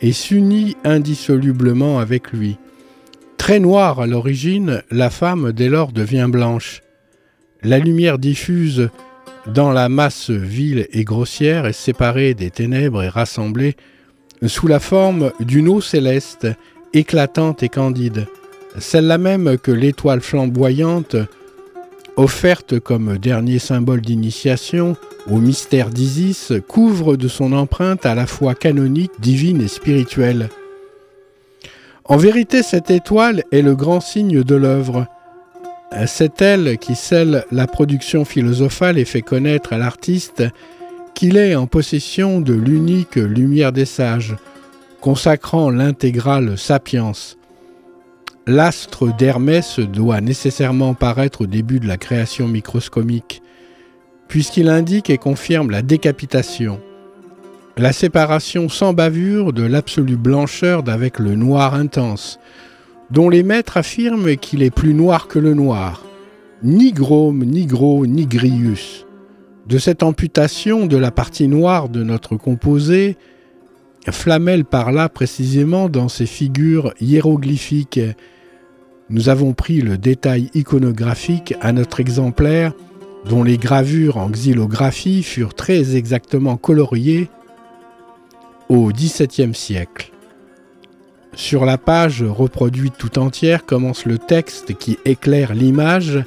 et 0.00 0.12
s'unit 0.12 0.76
indissolublement 0.84 1.98
avec 1.98 2.32
lui. 2.32 2.58
Très 3.38 3.58
noire 3.58 4.00
à 4.00 4.06
l'origine, 4.06 4.82
la 4.90 5.10
femme 5.10 5.52
dès 5.52 5.68
lors 5.68 5.92
devient 5.92 6.28
blanche. 6.28 6.82
La 7.62 7.78
lumière 7.78 8.18
diffuse 8.18 8.90
dans 9.46 9.72
la 9.72 9.88
masse 9.88 10.30
vile 10.30 10.86
et 10.92 11.04
grossière 11.04 11.66
est 11.66 11.72
séparée 11.72 12.34
des 12.34 12.50
ténèbres 12.50 13.02
et 13.02 13.08
rassemblée 13.08 13.76
sous 14.44 14.66
la 14.66 14.80
forme 14.80 15.32
d'une 15.40 15.68
eau 15.68 15.80
céleste, 15.80 16.46
éclatante 16.92 17.62
et 17.62 17.68
candide, 17.68 18.26
celle-là 18.78 19.18
même 19.18 19.58
que 19.58 19.70
l'étoile 19.70 20.20
flamboyante, 20.20 21.16
offerte 22.16 22.78
comme 22.78 23.18
dernier 23.18 23.58
symbole 23.58 24.00
d'initiation 24.00 24.96
au 25.30 25.38
mystère 25.38 25.90
d'Isis, 25.90 26.52
couvre 26.68 27.16
de 27.16 27.28
son 27.28 27.52
empreinte 27.52 28.06
à 28.06 28.14
la 28.14 28.26
fois 28.26 28.54
canonique, 28.54 29.12
divine 29.18 29.60
et 29.60 29.68
spirituelle. 29.68 30.48
En 32.04 32.16
vérité, 32.16 32.62
cette 32.62 32.90
étoile 32.90 33.42
est 33.50 33.62
le 33.62 33.74
grand 33.74 34.00
signe 34.00 34.42
de 34.42 34.54
l'œuvre. 34.54 35.06
C'est 36.06 36.40
elle 36.40 36.78
qui 36.78 36.94
scelle 36.94 37.44
la 37.50 37.66
production 37.66 38.24
philosophale 38.24 38.98
et 38.98 39.04
fait 39.04 39.22
connaître 39.22 39.72
à 39.72 39.78
l'artiste 39.78 40.44
qu'il 41.16 41.38
est 41.38 41.54
en 41.54 41.66
possession 41.66 42.42
de 42.42 42.52
l'unique 42.52 43.16
lumière 43.16 43.72
des 43.72 43.86
sages, 43.86 44.36
consacrant 45.00 45.70
l'intégrale 45.70 46.58
sapience. 46.58 47.38
L'astre 48.46 49.08
d'Hermès 49.16 49.80
doit 49.80 50.20
nécessairement 50.20 50.92
paraître 50.92 51.40
au 51.40 51.46
début 51.46 51.80
de 51.80 51.88
la 51.88 51.96
création 51.96 52.46
microscomique, 52.46 53.40
puisqu'il 54.28 54.68
indique 54.68 55.08
et 55.08 55.16
confirme 55.16 55.70
la 55.70 55.80
décapitation, 55.80 56.80
la 57.78 57.94
séparation 57.94 58.68
sans 58.68 58.92
bavure 58.92 59.54
de 59.54 59.62
l'absolue 59.62 60.18
blancheur 60.18 60.82
d'avec 60.82 61.18
le 61.18 61.34
noir 61.34 61.74
intense, 61.74 62.38
dont 63.10 63.30
les 63.30 63.42
maîtres 63.42 63.78
affirment 63.78 64.36
qu'il 64.36 64.62
est 64.62 64.70
plus 64.70 64.92
noir 64.92 65.28
que 65.28 65.38
le 65.38 65.54
noir, 65.54 66.04
ni 66.62 66.92
grome, 66.92 67.42
ni 67.42 67.64
gros, 67.64 68.06
ni 68.06 68.26
grius. 68.26 69.05
De 69.66 69.78
cette 69.78 70.04
amputation 70.04 70.86
de 70.86 70.96
la 70.96 71.10
partie 71.10 71.48
noire 71.48 71.88
de 71.88 72.04
notre 72.04 72.36
composé, 72.36 73.16
Flamel 74.08 74.64
parla 74.64 75.08
précisément 75.08 75.88
dans 75.88 76.08
ses 76.08 76.26
figures 76.26 76.94
hiéroglyphiques. 77.00 78.00
Nous 79.10 79.28
avons 79.28 79.54
pris 79.54 79.80
le 79.80 79.98
détail 79.98 80.50
iconographique 80.54 81.54
à 81.60 81.72
notre 81.72 81.98
exemplaire, 81.98 82.74
dont 83.28 83.42
les 83.42 83.58
gravures 83.58 84.18
en 84.18 84.30
xylographie 84.30 85.24
furent 85.24 85.54
très 85.54 85.96
exactement 85.96 86.56
coloriées 86.56 87.28
au 88.68 88.92
XVIIe 88.92 89.54
siècle. 89.54 90.12
Sur 91.34 91.64
la 91.64 91.76
page 91.76 92.22
reproduite 92.22 92.94
tout 92.96 93.18
entière 93.18 93.66
commence 93.66 94.06
le 94.06 94.18
texte 94.18 94.78
qui 94.78 94.96
éclaire 95.04 95.54
l'image 95.54 96.22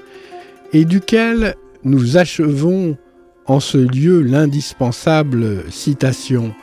et 0.73 0.83
duquel 0.83 1.55
nous 1.85 2.17
achevons 2.17 2.97
en 3.49 3.59
ce 3.59 3.79
lieu 3.79 4.21
l'indispensable 4.21 5.63
citation. 5.71 6.53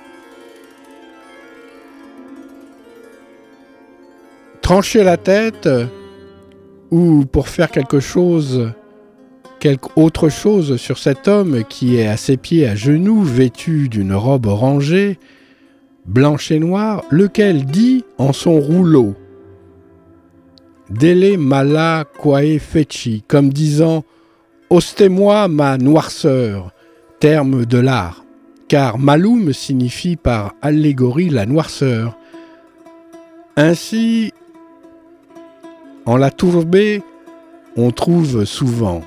Trancher 4.62 5.02
la 5.02 5.16
tête 5.16 5.68
ou 6.92 7.24
pour 7.24 7.48
faire 7.48 7.72
quelque 7.72 7.98
chose, 7.98 8.70
quelque 9.58 9.88
autre 9.96 10.28
chose 10.28 10.76
sur 10.76 10.98
cet 10.98 11.26
homme 11.26 11.64
qui 11.68 11.96
est 11.96 12.06
à 12.06 12.16
ses 12.16 12.36
pieds 12.36 12.68
à 12.68 12.76
genoux, 12.76 13.22
vêtu 13.22 13.88
d'une 13.88 14.14
robe 14.14 14.46
orangée, 14.46 15.18
blanche 16.06 16.52
et 16.52 16.60
noire, 16.60 17.02
lequel 17.10 17.66
dit 17.66 18.04
en 18.16 18.32
son 18.32 18.60
rouleau 18.60 19.14
Dele 20.88 21.36
mala 21.36 22.04
quae 22.22 22.60
feci, 22.60 23.24
comme 23.26 23.52
disant 23.52 24.04
Ostez-moi 24.70 25.48
ma 25.48 25.78
noirceur, 25.78 26.72
terme 27.18 27.64
de 27.64 27.78
l'art, 27.78 28.24
car 28.68 28.98
maloum 28.98 29.52
signifie 29.52 30.16
par 30.16 30.54
allégorie 30.62 31.30
la 31.30 31.46
noirceur. 31.46 32.16
Ainsi, 33.56 34.32
en 36.04 36.16
la 36.16 36.30
tourbée, 36.30 37.02
on 37.76 37.90
trouve 37.90 38.44
souvent 38.44 39.02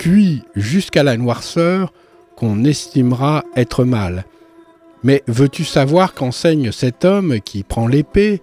cuit 0.00 0.42
jusqu'à 0.56 1.02
la 1.02 1.18
noirceur 1.18 1.92
qu'on 2.34 2.64
estimera 2.64 3.44
être 3.54 3.84
mal. 3.84 4.24
Mais 5.02 5.22
veux-tu 5.26 5.64
savoir 5.64 6.14
qu'enseigne 6.14 6.72
cet 6.72 7.04
homme 7.04 7.40
qui 7.40 7.64
prend 7.64 7.86
l'épée? 7.86 8.40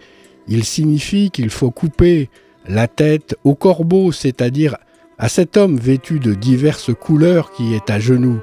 Il 0.47 0.63
signifie 0.63 1.31
qu'il 1.31 1.49
faut 1.49 1.71
couper 1.71 2.29
la 2.67 2.87
tête 2.87 3.35
au 3.43 3.55
corbeau, 3.55 4.11
c'est-à-dire 4.11 4.77
à 5.17 5.29
cet 5.29 5.57
homme 5.57 5.77
vêtu 5.77 6.19
de 6.19 6.35
diverses 6.35 6.91
couleurs 6.93 7.51
qui 7.51 7.73
est 7.73 7.89
à 7.89 7.99
genoux. 7.99 8.39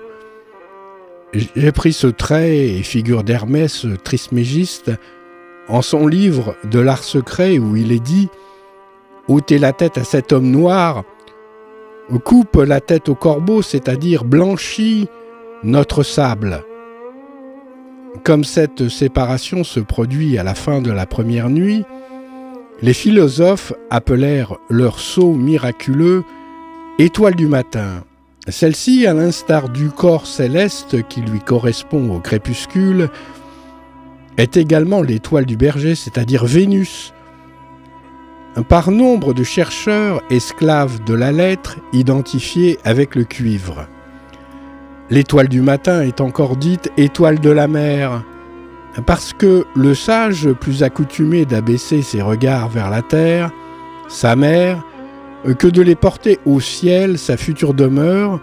J'ai 1.35 1.73
pris 1.73 1.93
ce 1.93 2.07
trait 2.07 2.59
et 2.59 2.83
figure 2.83 3.25
d'Hermès 3.25 3.87
trismégiste 4.05 4.93
en 5.69 5.83
son 5.83 6.07
livre 6.07 6.55
de 6.71 6.79
l'art 6.79 7.03
secret 7.03 7.59
où 7.59 7.75
il 7.77 7.91
est 7.91 8.03
dit 8.03 8.29
ôtez 9.27 9.59
la 9.59 9.73
tête 9.73 9.99
à 9.99 10.05
cet 10.05 10.33
homme 10.33 10.51
noir, 10.51 11.03
coupe 12.25 12.57
la 12.57 12.81
tête 12.81 13.09
au 13.09 13.17
corbeau, 13.17 13.63
c'est-à-dire 13.63 14.25
blanchit 14.25 15.09
notre 15.65 16.03
sable. 16.05 16.63
Comme 18.23 18.45
cette 18.45 18.89
séparation 18.89 19.65
se 19.65 19.81
produit 19.81 20.39
à 20.39 20.45
la 20.45 20.55
fin 20.55 20.81
de 20.81 20.93
la 20.93 21.07
première 21.07 21.51
nuit, 21.51 21.85
les 22.81 22.95
philosophes 22.95 23.73
appelèrent 23.91 24.57
leur 24.69 25.01
sceau 25.01 25.33
miraculeux 25.33 26.23
étoile 26.99 27.35
du 27.35 27.49
matin. 27.49 28.05
Celle-ci, 28.49 29.07
à 29.07 29.15
l'instar 29.15 29.71
du 29.71 29.89
corps 29.89 30.27
céleste 30.27 31.07
qui 31.09 31.23
lui 31.23 31.41
correspond 31.41 32.15
au 32.15 32.21
crépuscule, 32.21 33.09
est 34.37 34.59
également 34.59 35.01
l'étoile 35.01 35.47
du 35.47 35.57
berger, 35.57 35.95
c'est-à-dire 35.95 36.45
Vénus. 36.45 37.15
Par 38.69 38.91
nombre 38.91 39.33
de 39.33 39.43
chercheurs 39.43 40.23
esclaves 40.31 41.03
de 41.05 41.15
la 41.15 41.33
lettre 41.33 41.79
identifiés 41.93 42.79
avec 42.85 43.15
le 43.15 43.25
cuivre. 43.25 43.87
L'étoile 45.11 45.49
du 45.49 45.63
matin 45.63 46.03
est 46.03 46.21
encore 46.21 46.57
dite 46.57 46.91
étoile 46.97 47.41
de 47.41 47.51
la 47.51 47.67
mer, 47.67 48.23
parce 49.07 49.33
que 49.33 49.65
le 49.75 49.95
sage, 49.95 50.51
plus 50.53 50.83
accoutumé 50.83 51.47
d'abaisser 51.47 52.03
ses 52.03 52.21
regards 52.21 52.69
vers 52.69 52.91
la 52.91 53.03
terre, 53.03 53.51
sa 54.09 54.37
mère, 54.37 54.85
que 55.53 55.67
de 55.67 55.83
les 55.83 55.95
porter 55.95 56.39
au 56.47 56.61
ciel, 56.61 57.19
sa 57.19 57.37
future 57.37 57.75
demeure, 57.75 58.41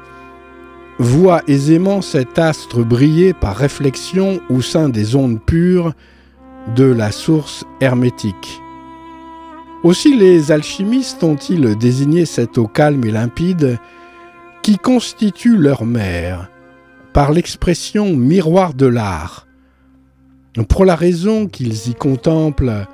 voit 1.00 1.42
aisément 1.48 2.02
cet 2.02 2.38
astre 2.38 2.84
briller 2.84 3.34
par 3.34 3.56
réflexion 3.56 4.40
au 4.50 4.62
sein 4.62 4.88
des 4.88 5.16
ondes 5.16 5.42
pures 5.42 5.94
de 6.76 6.86
la 6.86 7.12
source 7.12 7.66
hermétique. 7.80 8.62
Aussi 9.84 10.16
les 10.16 10.52
alchimistes 10.52 11.24
ont-ils 11.24 11.76
désigné 11.76 12.26
cette 12.26 12.60
eau 12.60 12.68
calme 12.68 13.04
et 13.04 13.12
limpide 13.12 13.80
qui 14.62 14.78
constitue 14.78 15.58
leur 15.58 15.86
mère 15.86 16.52
par 17.14 17.32
l'expression 17.32 18.16
miroir 18.16 18.76
de 18.76 18.86
l'art, 18.86 19.48
pour 20.70 20.86
la 20.86 20.96
raison 20.96 21.48
qu'ils 21.48 21.90
y 21.90 21.96
contemplent 21.96 22.88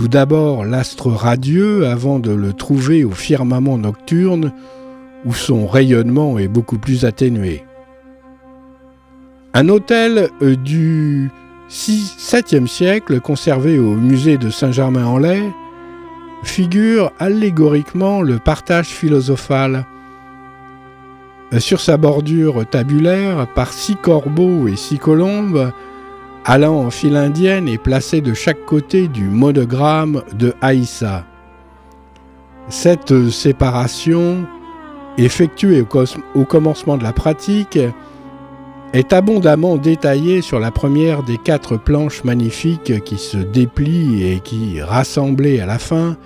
tout 0.00 0.08
d'abord 0.08 0.64
l'astre 0.64 1.10
radieux 1.10 1.86
avant 1.86 2.20
de 2.20 2.30
le 2.30 2.54
trouver 2.54 3.04
au 3.04 3.10
firmament 3.10 3.76
nocturne 3.76 4.50
où 5.26 5.34
son 5.34 5.66
rayonnement 5.66 6.38
est 6.38 6.48
beaucoup 6.48 6.78
plus 6.78 7.04
atténué. 7.04 7.66
Un 9.52 9.68
hôtel 9.68 10.30
euh, 10.40 10.56
du 10.56 11.28
7e 11.68 12.66
siècle 12.66 13.20
conservé 13.20 13.78
au 13.78 13.94
musée 13.94 14.38
de 14.38 14.48
Saint-Germain-en-Laye 14.48 15.52
figure 16.44 17.12
allégoriquement 17.18 18.22
le 18.22 18.38
partage 18.38 18.88
philosophal. 18.88 19.84
Euh, 21.52 21.60
sur 21.60 21.78
sa 21.78 21.98
bordure 21.98 22.64
tabulaire, 22.70 23.46
par 23.54 23.70
six 23.74 23.96
corbeaux 23.96 24.66
et 24.66 24.76
six 24.76 24.96
colombes, 24.96 25.70
allant 26.44 26.80
en 26.80 26.90
file 26.90 27.16
indienne 27.16 27.68
et 27.68 27.78
placés 27.78 28.20
de 28.20 28.34
chaque 28.34 28.64
côté 28.64 29.08
du 29.08 29.24
monogramme 29.24 30.22
de 30.38 30.54
Haïssa. 30.60 31.24
Cette 32.68 33.30
séparation 33.30 34.46
effectuée 35.18 35.84
au, 36.34 36.44
commencement 36.44 36.96
de 36.96 37.02
la 37.02 37.12
pratique, 37.12 37.78
est 38.92 39.12
abondamment 39.12 39.76
détaillée 39.76 40.42
sur 40.42 40.58
la 40.58 40.70
première 40.70 41.22
des 41.22 41.38
quatre 41.38 41.76
planches 41.76 42.24
magnifiques 42.24 43.04
qui 43.04 43.18
se 43.18 43.36
déplient 43.36 44.24
et 44.24 44.40
qui, 44.40 44.82
rassemblées 44.82 45.60
à 45.60 45.66
la 45.66 45.78
fin, 45.78 46.16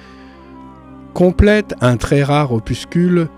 complètent 1.12 1.74
un 1.80 1.96
très 1.96 2.22
rare 2.22 2.52
opuscule 2.52 3.28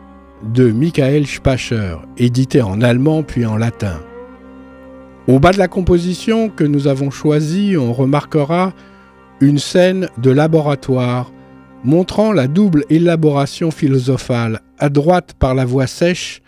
de 0.44 0.70
Michael 0.70 1.26
Spacher, 1.26 1.96
édité 2.18 2.62
en 2.62 2.80
allemand 2.80 3.22
puis 3.22 3.46
en 3.46 3.56
latin. 3.56 4.00
Au 5.28 5.40
bas 5.40 5.52
de 5.52 5.58
la 5.58 5.66
composition 5.66 6.48
que 6.48 6.62
nous 6.62 6.86
avons 6.86 7.10
choisie, 7.10 7.76
on 7.76 7.92
remarquera 7.92 8.72
une 9.40 9.58
scène 9.58 10.08
de 10.18 10.30
laboratoire 10.30 11.32
montrant 11.82 12.32
la 12.32 12.46
double 12.46 12.84
élaboration 12.90 13.72
philosophale, 13.72 14.60
à 14.78 14.88
droite 14.88 15.34
par 15.36 15.56
la 15.56 15.64
voie 15.64 15.88
sèche, 15.88 16.42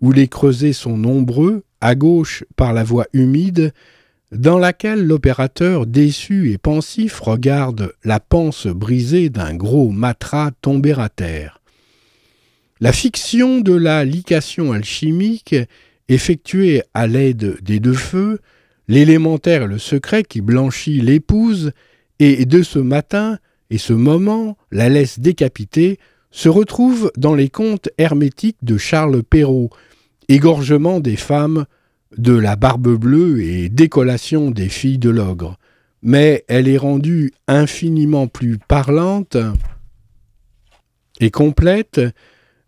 où 0.00 0.10
les 0.10 0.26
creusets 0.26 0.72
sont 0.72 0.96
nombreux, 0.96 1.64
à 1.82 1.94
gauche 1.94 2.44
par 2.56 2.72
la 2.72 2.82
voie 2.82 3.06
humide, 3.12 3.74
dans 4.32 4.58
laquelle 4.58 5.06
l'opérateur 5.06 5.84
déçu 5.84 6.50
et 6.50 6.56
pensif 6.56 7.20
regarde 7.20 7.92
la 8.04 8.20
panse 8.20 8.66
brisée 8.66 9.28
d'un 9.28 9.54
gros 9.54 9.90
matras 9.90 10.50
tomber 10.62 10.98
à 10.98 11.10
terre. 11.10 11.60
La 12.80 12.92
fiction 12.92 13.60
de 13.60 13.74
la 13.74 14.04
liquation 14.06 14.72
alchimique, 14.72 15.54
effectuée 16.08 16.82
à 16.92 17.06
l'aide 17.06 17.56
des 17.62 17.80
deux 17.80 17.94
feux, 17.94 18.40
l'élémentaire 18.88 19.62
et 19.62 19.66
le 19.66 19.78
secret 19.78 20.22
qui 20.22 20.40
blanchit 20.40 21.00
l'épouse, 21.00 21.72
et 22.18 22.46
de 22.46 22.62
ce 22.62 22.78
matin, 22.78 23.38
et 23.70 23.78
ce 23.78 23.92
moment, 23.92 24.56
la 24.70 24.88
laisse 24.88 25.18
décapitée, 25.18 25.98
se 26.30 26.48
retrouve 26.48 27.10
dans 27.16 27.34
les 27.34 27.48
contes 27.48 27.88
hermétiques 27.98 28.58
de 28.62 28.76
Charles 28.76 29.22
Perrault, 29.22 29.70
égorgement 30.28 31.00
des 31.00 31.16
femmes 31.16 31.64
de 32.16 32.32
la 32.32 32.56
barbe 32.56 32.96
bleue 32.96 33.42
et 33.42 33.68
décollation 33.68 34.50
des 34.50 34.68
filles 34.68 34.98
de 34.98 35.10
l'ogre. 35.10 35.58
Mais 36.02 36.44
elle 36.48 36.68
est 36.68 36.78
rendue 36.78 37.32
infiniment 37.48 38.26
plus 38.26 38.58
parlante 38.58 39.36
et 41.20 41.30
complète 41.30 42.00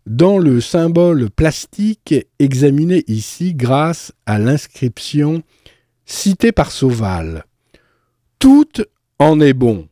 dans 0.07 0.37
le 0.37 0.61
symbole 0.61 1.29
plastique 1.29 2.15
examiné 2.39 3.03
ici 3.07 3.53
grâce 3.53 4.13
à 4.25 4.39
l'inscription 4.39 5.43
citée 6.05 6.53
par 6.53 6.71
Sauval. 6.71 7.43
Tout 8.39 8.71
en 9.19 9.41
est 9.41 9.53
bon. 9.53 9.89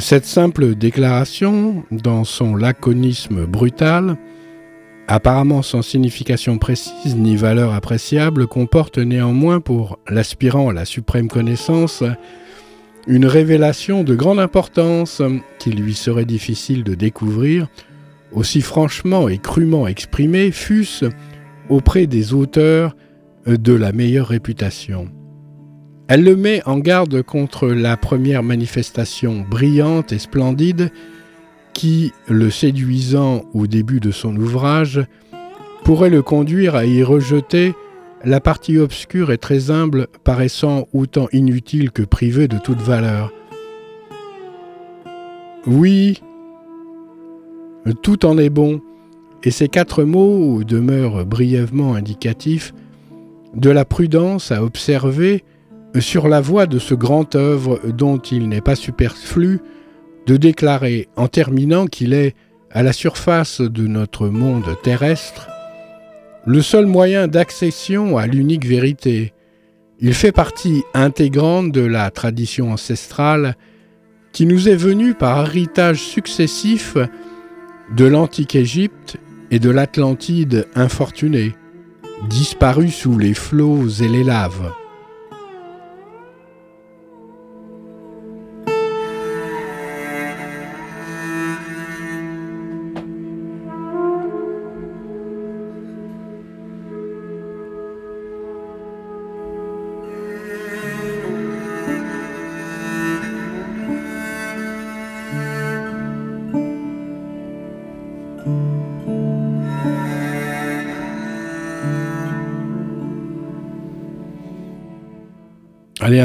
Cette 0.00 0.26
simple 0.26 0.76
déclaration, 0.76 1.82
dans 1.90 2.22
son 2.22 2.54
laconisme 2.54 3.46
brutal, 3.46 4.16
apparemment 5.08 5.62
sans 5.62 5.82
signification 5.82 6.56
précise 6.58 7.16
ni 7.16 7.34
valeur 7.34 7.74
appréciable, 7.74 8.46
comporte 8.46 8.98
néanmoins 8.98 9.60
pour 9.60 9.98
l'aspirant 10.08 10.68
à 10.68 10.72
la 10.72 10.84
suprême 10.84 11.28
connaissance 11.28 12.04
une 13.08 13.26
révélation 13.26 14.04
de 14.04 14.14
grande 14.14 14.38
importance 14.38 15.20
qu'il 15.58 15.82
lui 15.82 15.94
serait 15.94 16.26
difficile 16.26 16.84
de 16.84 16.94
découvrir, 16.94 17.66
aussi 18.30 18.60
franchement 18.60 19.28
et 19.28 19.38
crûment 19.38 19.88
exprimée, 19.88 20.52
fût-ce 20.52 21.06
auprès 21.68 22.06
des 22.06 22.34
auteurs 22.34 22.94
de 23.46 23.72
la 23.72 23.92
meilleure 23.92 24.28
réputation. 24.28 25.08
Elle 26.08 26.24
le 26.24 26.36
met 26.36 26.62
en 26.64 26.78
garde 26.78 27.20
contre 27.20 27.68
la 27.68 27.98
première 27.98 28.42
manifestation 28.42 29.44
brillante 29.48 30.10
et 30.10 30.18
splendide 30.18 30.90
qui, 31.74 32.12
le 32.28 32.48
séduisant 32.48 33.42
au 33.52 33.66
début 33.66 34.00
de 34.00 34.10
son 34.10 34.34
ouvrage, 34.34 35.04
pourrait 35.84 36.08
le 36.08 36.22
conduire 36.22 36.74
à 36.76 36.86
y 36.86 37.02
rejeter 37.02 37.74
la 38.24 38.40
partie 38.40 38.78
obscure 38.78 39.30
et 39.32 39.38
très 39.38 39.70
humble 39.70 40.06
paraissant 40.24 40.88
autant 40.94 41.28
inutile 41.32 41.90
que 41.90 42.02
privée 42.02 42.48
de 42.48 42.56
toute 42.56 42.80
valeur. 42.80 43.30
Oui, 45.66 46.22
tout 48.02 48.24
en 48.24 48.38
est 48.38 48.50
bon, 48.50 48.80
et 49.44 49.50
ces 49.50 49.68
quatre 49.68 50.04
mots 50.04 50.64
demeurent 50.64 51.26
brièvement 51.26 51.94
indicatifs 51.94 52.72
de 53.54 53.68
la 53.68 53.84
prudence 53.84 54.50
à 54.52 54.64
observer 54.64 55.44
sur 55.98 56.28
la 56.28 56.40
voie 56.40 56.66
de 56.66 56.78
ce 56.78 56.94
grand 56.94 57.34
œuvre 57.34 57.80
dont 57.86 58.18
il 58.18 58.48
n'est 58.48 58.60
pas 58.60 58.76
superflu 58.76 59.60
de 60.26 60.36
déclarer 60.36 61.08
en 61.16 61.28
terminant 61.28 61.86
qu'il 61.86 62.12
est, 62.12 62.34
à 62.70 62.82
la 62.82 62.92
surface 62.92 63.62
de 63.62 63.86
notre 63.86 64.28
monde 64.28 64.76
terrestre, 64.82 65.48
le 66.46 66.60
seul 66.60 66.84
moyen 66.84 67.26
d'accession 67.26 68.18
à 68.18 68.26
l'unique 68.26 68.66
vérité. 68.66 69.32
Il 70.00 70.12
fait 70.12 70.32
partie 70.32 70.82
intégrante 70.92 71.72
de 71.72 71.80
la 71.80 72.10
tradition 72.10 72.72
ancestrale 72.72 73.56
qui 74.32 74.44
nous 74.44 74.68
est 74.68 74.76
venue 74.76 75.14
par 75.14 75.46
héritage 75.46 76.00
successif 76.00 76.96
de 77.96 78.04
l'antique 78.04 78.54
Égypte 78.54 79.16
et 79.50 79.58
de 79.58 79.70
l'Atlantide 79.70 80.68
infortunée, 80.74 81.54
disparue 82.28 82.90
sous 82.90 83.18
les 83.18 83.34
flots 83.34 83.88
et 83.88 84.08
les 84.08 84.24
laves. 84.24 84.72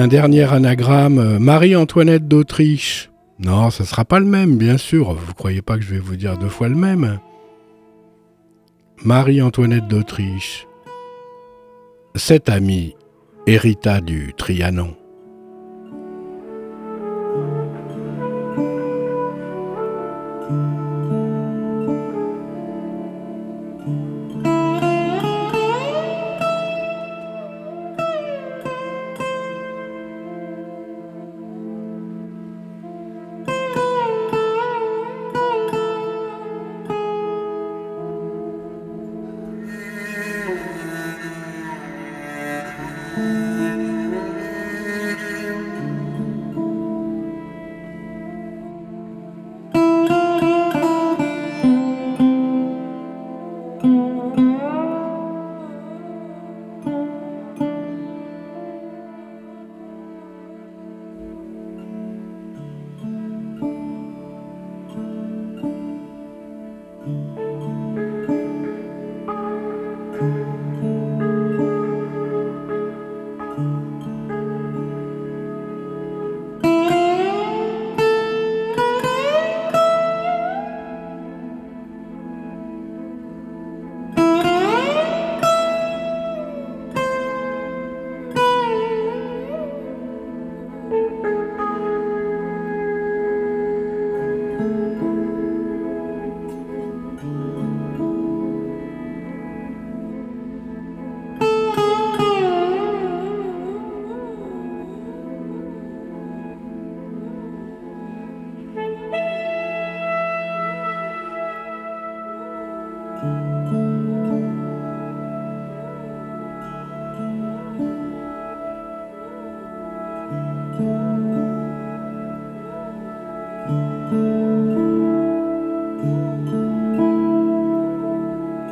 Un 0.03 0.07
dernier 0.09 0.51
anagramme. 0.51 1.37
Marie-Antoinette 1.39 2.27
d'Autriche. 2.27 3.09
Non, 3.39 3.69
ça 3.69 3.85
sera 3.85 4.03
pas 4.03 4.19
le 4.19 4.25
même, 4.25 4.57
bien 4.57 4.77
sûr. 4.77 5.13
Vous 5.13 5.33
croyez 5.33 5.61
pas 5.61 5.77
que 5.77 5.81
je 5.81 5.93
vais 5.93 5.99
vous 5.99 6.17
dire 6.17 6.37
deux 6.37 6.49
fois 6.49 6.67
le 6.67 6.75
même 6.75 7.19
Marie-Antoinette 9.05 9.87
d'Autriche. 9.87 10.67
Cette 12.15 12.49
amie 12.49 12.97
hérita 13.47 14.01
du 14.01 14.33
Trianon. 14.37 14.93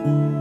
Du 0.04 0.41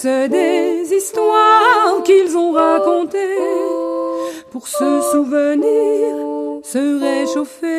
des 0.00 0.90
histoires 0.90 2.02
qu'ils 2.04 2.36
ont 2.36 2.52
racontées, 2.52 3.36
pour 4.50 4.66
se 4.66 5.00
souvenir, 5.12 6.16
se 6.62 7.00
réchauffer? 7.00 7.71